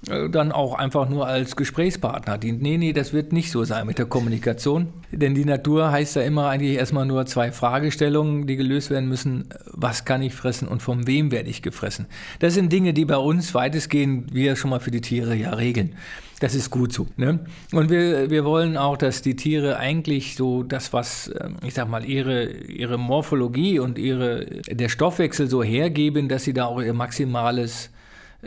dann 0.07 0.53
auch 0.53 0.75
einfach 0.75 1.09
nur 1.09 1.27
als 1.27 1.57
Gesprächspartner 1.57 2.39
dient. 2.39 2.63
Nee, 2.63 2.77
nee, 2.77 2.93
das 2.93 3.13
wird 3.13 3.33
nicht 3.33 3.51
so 3.51 3.65
sein 3.65 3.87
mit 3.87 3.99
der 3.99 4.07
Kommunikation. 4.07 4.89
Denn 5.11 5.35
die 5.35 5.45
Natur 5.45 5.91
heißt 5.91 6.17
ja 6.17 6.23
immer 6.23 6.49
eigentlich 6.49 6.77
erstmal 6.77 7.07
nur 7.07 7.27
zwei 7.27 7.53
Fragestellungen, 7.53 8.47
die 8.47 8.57
gelöst 8.57 8.91
werden 8.91 9.09
müssen. 9.09 9.49
Was 9.67 10.05
kann 10.05 10.23
ich 10.23 10.35
fressen 10.35 10.69
und 10.69 10.83
von 10.83 11.07
wem 11.07 11.31
werde 11.31 11.49
ich 11.49 11.63
gefressen? 11.63 12.07
Das 12.41 12.55
sind 12.55 12.73
Dinge, 12.73 12.93
die 12.93 13.05
bei 13.05 13.17
uns 13.17 13.55
weitestgehend 13.55 14.35
wir 14.35 14.57
schon 14.57 14.71
mal 14.71 14.81
für 14.81 14.91
die 14.91 15.01
Tiere 15.01 15.35
ja 15.35 15.51
regeln. 15.55 15.95
Das 16.41 16.55
ist 16.55 16.71
gut 16.71 16.93
so. 16.93 17.07
Ne? 17.17 17.41
Und 17.73 17.91
wir, 17.91 18.29
wir 18.29 18.45
wollen 18.45 18.77
auch, 18.77 18.97
dass 18.97 19.23
die 19.23 19.37
Tiere 19.37 19.79
eigentlich 19.79 20.35
so 20.35 20.63
das, 20.63 20.93
was, 20.93 21.33
ähm, 21.41 21.57
ich 21.65 21.75
sag 21.75 21.89
mal, 21.89 22.05
ihre, 22.05 22.45
ihre 22.51 22.99
Morphologie 22.99 23.79
und 23.79 23.99
ihre, 23.99 24.45
der 24.69 24.89
Stoffwechsel 24.89 25.49
so 25.49 25.63
hergeben, 25.63 26.29
dass 26.29 26.45
sie 26.45 26.53
da 26.53 26.67
auch 26.67 26.83
ihr 26.83 26.93
maximales 26.93 27.91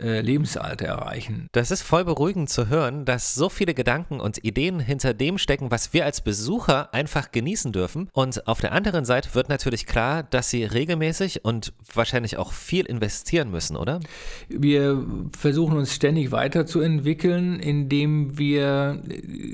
äh, 0.02 0.20
Lebensalter 0.20 0.86
erreichen. 0.86 1.48
Das 1.52 1.70
ist 1.70 1.82
voll 1.82 2.04
beruhigend 2.04 2.48
zu 2.48 2.68
hören, 2.68 3.04
dass 3.04 3.34
so 3.34 3.48
viele 3.48 3.74
Gedanken 3.74 4.20
und 4.20 4.44
Ideen 4.44 4.80
hinter 4.80 5.14
dem 5.14 5.38
stecken, 5.38 5.70
was 5.70 5.92
wir 5.92 6.04
als 6.04 6.20
Besucher 6.20 6.92
einfach 6.94 7.32
genießen 7.32 7.72
dürfen. 7.72 8.08
Und 8.12 8.46
auf 8.46 8.60
der 8.60 8.72
anderen 8.72 9.04
Seite 9.04 9.34
wird 9.34 9.48
natürlich 9.48 9.86
klar, 9.86 10.22
dass 10.22 10.50
sie 10.50 10.64
regelmäßig 10.64 11.44
und 11.44 11.72
wahrscheinlich 11.94 12.36
auch 12.36 12.52
viel 12.52 12.86
investieren 12.86 13.50
müssen, 13.50 13.76
oder? 13.76 14.00
Wir 14.48 15.04
versuchen 15.36 15.76
uns 15.76 15.94
ständig 15.94 16.32
weiterzuentwickeln, 16.32 17.60
indem 17.60 18.38
wir 18.38 19.02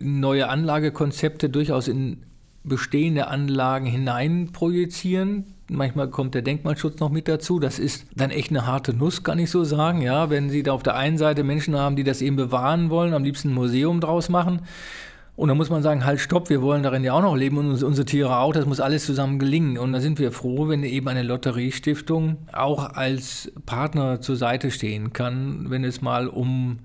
neue 0.01 0.49
Anlagekonzepte 0.49 1.49
durchaus 1.49 1.89
in 1.89 2.25
bestehende 2.65 3.29
Anlagen 3.29 3.87
hinein 3.87 4.51
projizieren. 4.53 5.54
Manchmal 5.69 6.09
kommt 6.09 6.35
der 6.35 6.43
Denkmalschutz 6.43 7.01
noch 7.01 7.11
mit 7.11 7.27
dazu. 7.27 7.59
Das 7.59 7.79
ist 7.79 8.07
dann 8.15 8.31
echt 8.31 8.51
eine 8.51 8.67
harte 8.67 8.95
Nuss, 8.95 9.23
kann 9.23 9.39
ich 9.39 9.51
so 9.51 9.65
sagen. 9.65 10.03
Ja, 10.03 10.29
wenn 10.29 10.51
Sie 10.51 10.63
da 10.63 10.73
auf 10.73 10.83
der 10.83 10.97
einen 10.97 11.17
Seite 11.17 11.43
Menschen 11.43 11.77
haben, 11.77 11.97
die 11.97 12.05
das 12.05 12.21
eben 12.21 12.37
bewahren 12.37 12.91
wollen, 12.91 13.15
am 13.15 13.25
liebsten 13.25 13.51
ein 13.51 13.55
Museum 13.55 14.01
draus 14.01 14.29
machen. 14.29 14.61
Und 15.37 15.49
da 15.49 15.55
muss 15.55 15.71
man 15.71 15.83
sagen, 15.83 16.05
halt, 16.05 16.21
stopp, 16.21 16.49
wir 16.49 16.63
wollen 16.63 16.85
darin 16.85 17.03
ja 17.03 17.13
auch 17.13 17.23
noch 17.23 17.35
leben 17.35 17.59
und 17.59 17.83
unsere 17.83 18.05
Tiere 18.05 18.39
auch. 18.39 18.53
Das 18.53 18.67
muss 18.67 18.79
alles 18.79 19.05
zusammen 19.05 19.39
gelingen. 19.39 19.79
Und 19.79 19.93
da 19.93 20.01
sind 20.01 20.19
wir 20.19 20.31
froh, 20.31 20.69
wenn 20.69 20.85
eben 20.85 21.09
eine 21.09 21.23
Lotteriestiftung 21.23 22.37
auch 22.53 22.95
als 22.95 23.51
Partner 23.67 24.21
zur 24.21 24.37
Seite 24.37 24.71
stehen 24.71 25.13
kann, 25.13 25.71
wenn 25.71 25.83
es 25.83 26.03
mal 26.03 26.29
um 26.29 26.79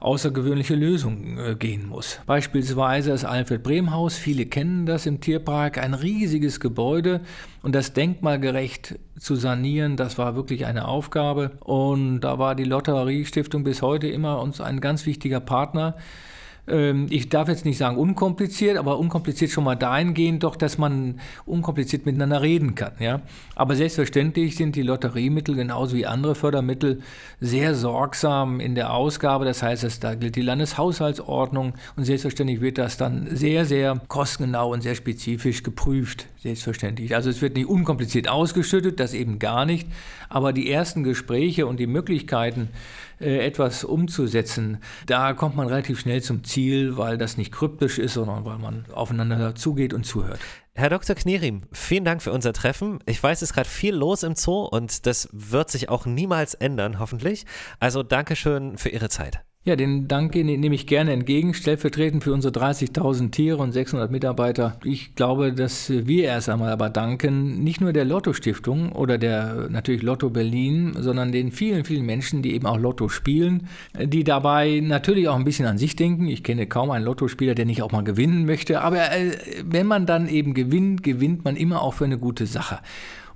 außergewöhnliche 0.00 0.74
Lösungen 0.74 1.38
äh, 1.38 1.54
gehen 1.54 1.88
muss. 1.88 2.20
Beispielsweise 2.26 3.10
das 3.10 3.24
Alfred 3.24 3.62
Brehm 3.62 3.92
Haus, 3.92 4.16
viele 4.16 4.46
kennen 4.46 4.86
das 4.86 5.06
im 5.06 5.20
Tierpark, 5.20 5.78
ein 5.78 5.94
riesiges 5.94 6.60
Gebäude. 6.60 7.20
Und 7.62 7.74
das 7.74 7.92
denkmalgerecht 7.92 8.98
zu 9.18 9.34
sanieren, 9.34 9.96
das 9.96 10.18
war 10.18 10.36
wirklich 10.36 10.66
eine 10.66 10.86
Aufgabe. 10.86 11.52
Und 11.60 12.20
da 12.20 12.38
war 12.38 12.54
die 12.54 12.64
Lotteriestiftung 12.64 13.64
bis 13.64 13.82
heute 13.82 14.08
immer 14.08 14.40
uns 14.40 14.60
ein 14.60 14.80
ganz 14.80 15.06
wichtiger 15.06 15.40
Partner 15.40 15.96
ich 16.68 17.28
darf 17.28 17.48
jetzt 17.48 17.64
nicht 17.64 17.78
sagen 17.78 17.96
unkompliziert, 17.96 18.76
aber 18.76 18.98
unkompliziert 18.98 19.52
schon 19.52 19.62
mal 19.62 19.76
dahingehend 19.76 20.42
doch, 20.42 20.56
dass 20.56 20.78
man 20.78 21.20
unkompliziert 21.44 22.06
miteinander 22.06 22.42
reden 22.42 22.74
kann. 22.74 22.92
Ja? 22.98 23.22
Aber 23.54 23.76
selbstverständlich 23.76 24.56
sind 24.56 24.74
die 24.74 24.82
Lotteriemittel 24.82 25.54
genauso 25.54 25.94
wie 25.94 26.06
andere 26.06 26.34
Fördermittel 26.34 27.02
sehr 27.40 27.76
sorgsam 27.76 28.58
in 28.58 28.74
der 28.74 28.92
Ausgabe. 28.92 29.44
Das 29.44 29.62
heißt, 29.62 30.02
da 30.02 30.16
gilt 30.16 30.34
die 30.34 30.42
Landeshaushaltsordnung 30.42 31.74
und 31.94 32.04
selbstverständlich 32.04 32.60
wird 32.60 32.78
das 32.78 32.96
dann 32.96 33.28
sehr, 33.30 33.64
sehr 33.64 34.00
kostengenau 34.08 34.72
und 34.72 34.82
sehr 34.82 34.96
spezifisch 34.96 35.62
geprüft. 35.62 36.26
Selbstverständlich. 36.38 37.14
Also 37.14 37.30
es 37.30 37.42
wird 37.42 37.56
nicht 37.56 37.68
unkompliziert 37.68 38.28
ausgeschüttet, 38.28 38.98
das 38.98 39.14
eben 39.14 39.38
gar 39.38 39.66
nicht. 39.66 39.88
Aber 40.28 40.52
die 40.52 40.70
ersten 40.70 41.04
Gespräche 41.04 41.66
und 41.66 41.78
die 41.78 41.86
Möglichkeiten, 41.86 42.68
etwas 43.18 43.84
umzusetzen, 43.84 44.78
da 45.06 45.32
kommt 45.32 45.56
man 45.56 45.68
relativ 45.68 46.00
schnell 46.00 46.22
zum 46.22 46.44
Ziel, 46.44 46.96
weil 46.96 47.18
das 47.18 47.36
nicht 47.36 47.52
kryptisch 47.52 47.98
ist, 47.98 48.14
sondern 48.14 48.44
weil 48.44 48.58
man 48.58 48.84
aufeinander 48.92 49.54
zugeht 49.54 49.94
und 49.94 50.04
zuhört. 50.04 50.40
Herr 50.74 50.90
Dr. 50.90 51.16
Knierim, 51.16 51.62
vielen 51.72 52.04
Dank 52.04 52.22
für 52.22 52.32
unser 52.32 52.52
Treffen. 52.52 52.98
Ich 53.06 53.22
weiß, 53.22 53.38
es 53.38 53.50
ist 53.50 53.54
gerade 53.54 53.68
viel 53.68 53.94
los 53.94 54.22
im 54.22 54.34
Zoo 54.34 54.64
und 54.64 55.06
das 55.06 55.28
wird 55.32 55.70
sich 55.70 55.88
auch 55.88 56.04
niemals 56.04 56.52
ändern, 56.52 56.98
hoffentlich. 56.98 57.46
Also 57.80 58.02
Dankeschön 58.02 58.76
für 58.76 58.90
Ihre 58.90 59.08
Zeit. 59.08 59.45
Ja, 59.66 59.74
den 59.74 60.06
Dank 60.06 60.36
nehme 60.36 60.76
ich 60.76 60.86
gerne 60.86 61.12
entgegen, 61.12 61.52
stellvertretend 61.52 62.22
für 62.22 62.32
unsere 62.32 62.56
30.000 62.56 63.32
Tiere 63.32 63.56
und 63.56 63.72
600 63.72 64.12
Mitarbeiter. 64.12 64.78
Ich 64.84 65.16
glaube, 65.16 65.52
dass 65.52 65.90
wir 65.90 66.22
erst 66.22 66.48
einmal 66.48 66.70
aber 66.70 66.88
danken, 66.88 67.64
nicht 67.64 67.80
nur 67.80 67.92
der 67.92 68.04
Lotto 68.04 68.32
Stiftung 68.32 68.92
oder 68.92 69.18
der 69.18 69.66
natürlich 69.68 70.02
Lotto 70.02 70.30
Berlin, 70.30 70.94
sondern 70.96 71.32
den 71.32 71.50
vielen, 71.50 71.84
vielen 71.84 72.06
Menschen, 72.06 72.42
die 72.42 72.54
eben 72.54 72.64
auch 72.64 72.78
Lotto 72.78 73.08
spielen, 73.08 73.66
die 74.00 74.22
dabei 74.22 74.78
natürlich 74.84 75.26
auch 75.26 75.34
ein 75.34 75.44
bisschen 75.44 75.66
an 75.66 75.78
sich 75.78 75.96
denken. 75.96 76.28
Ich 76.28 76.44
kenne 76.44 76.68
kaum 76.68 76.92
einen 76.92 77.04
Lottospieler, 77.04 77.56
der 77.56 77.66
nicht 77.66 77.82
auch 77.82 77.90
mal 77.90 78.04
gewinnen 78.04 78.46
möchte, 78.46 78.82
aber 78.82 79.10
äh, 79.10 79.32
wenn 79.64 79.88
man 79.88 80.06
dann 80.06 80.28
eben 80.28 80.54
gewinnt, 80.54 81.02
gewinnt 81.02 81.44
man 81.44 81.56
immer 81.56 81.82
auch 81.82 81.94
für 81.94 82.04
eine 82.04 82.18
gute 82.18 82.46
Sache. 82.46 82.78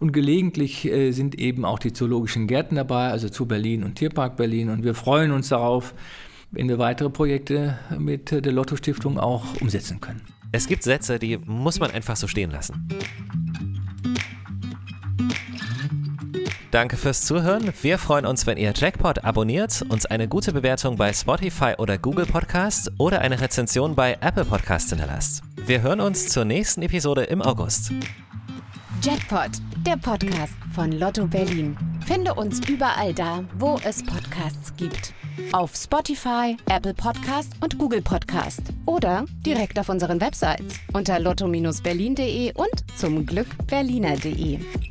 Und 0.01 0.13
gelegentlich 0.13 0.87
äh, 0.87 1.13
sind 1.13 1.39
eben 1.39 1.65
auch 1.65 1.79
die 1.79 1.93
zoologischen 1.93 2.47
Gärten 2.47 2.77
dabei, 2.77 3.11
also 3.11 3.29
zu 3.29 3.47
Berlin 3.47 3.85
und 3.85 3.97
Tierpark 3.97 4.37
Berlin. 4.37 4.71
Und 4.71 4.83
wir 4.83 4.95
freuen 4.95 5.31
uns 5.31 5.51
darauf, 5.51 5.95
wenn 6.51 6.69
wir 6.69 6.79
weitere 6.79 7.11
Projekte 7.11 7.79
mit 7.99 8.31
der 8.31 8.53
Lotto 8.53 8.77
Stiftung 8.77 9.19
auch 9.19 9.45
umsetzen 9.61 10.01
können. 10.01 10.23
Es 10.53 10.67
gibt 10.67 10.83
Sätze, 10.83 11.19
die 11.19 11.37
muss 11.37 11.79
man 11.79 11.91
einfach 11.91 12.17
so 12.17 12.27
stehen 12.27 12.51
lassen. 12.51 12.89
Danke 16.71 16.97
fürs 16.97 17.23
Zuhören. 17.27 17.73
Wir 17.83 17.99
freuen 17.99 18.25
uns, 18.25 18.47
wenn 18.47 18.57
ihr 18.57 18.73
Jackpot 18.75 19.25
abonniert, 19.25 19.85
uns 19.89 20.07
eine 20.07 20.29
gute 20.29 20.53
Bewertung 20.53 20.97
bei 20.97 21.13
Spotify 21.13 21.75
oder 21.79 21.99
Google 21.99 22.27
Podcast 22.27 22.93
oder 22.97 23.21
eine 23.21 23.41
Rezension 23.41 23.97
bei 23.97 24.17
Apple 24.21 24.45
Podcast 24.45 24.91
hinterlasst. 24.91 25.43
Wir 25.67 25.83
hören 25.83 26.01
uns 26.01 26.29
zur 26.29 26.45
nächsten 26.45 26.83
Episode 26.83 27.25
im 27.25 27.43
August. 27.43 27.93
Jackpot, 29.03 29.51
der 29.87 29.97
Podcast 29.97 30.55
von 30.75 30.93
Lotto 30.93 31.27
Berlin. 31.27 31.77
Finde 32.07 32.35
uns 32.35 32.61
überall 32.69 33.15
da, 33.15 33.45
wo 33.59 33.79
es 33.85 34.03
Podcasts 34.03 34.75
gibt. 34.77 35.15
Auf 35.53 35.75
Spotify, 35.75 36.57
Apple 36.69 36.95
Podcast 36.95 37.53
und 37.61 37.79
Google 37.79 38.03
Podcast. 38.03 38.63
Oder 38.87 39.25
direkt 39.45 39.79
auf 39.79 39.89
unseren 39.89 40.21
Websites 40.21 40.79
unter 40.93 41.19
lotto-berlin.de 41.19 42.53
und 42.55 42.99
zum 42.99 43.25
Glück 43.25 43.49
berliner.de. 43.67 44.90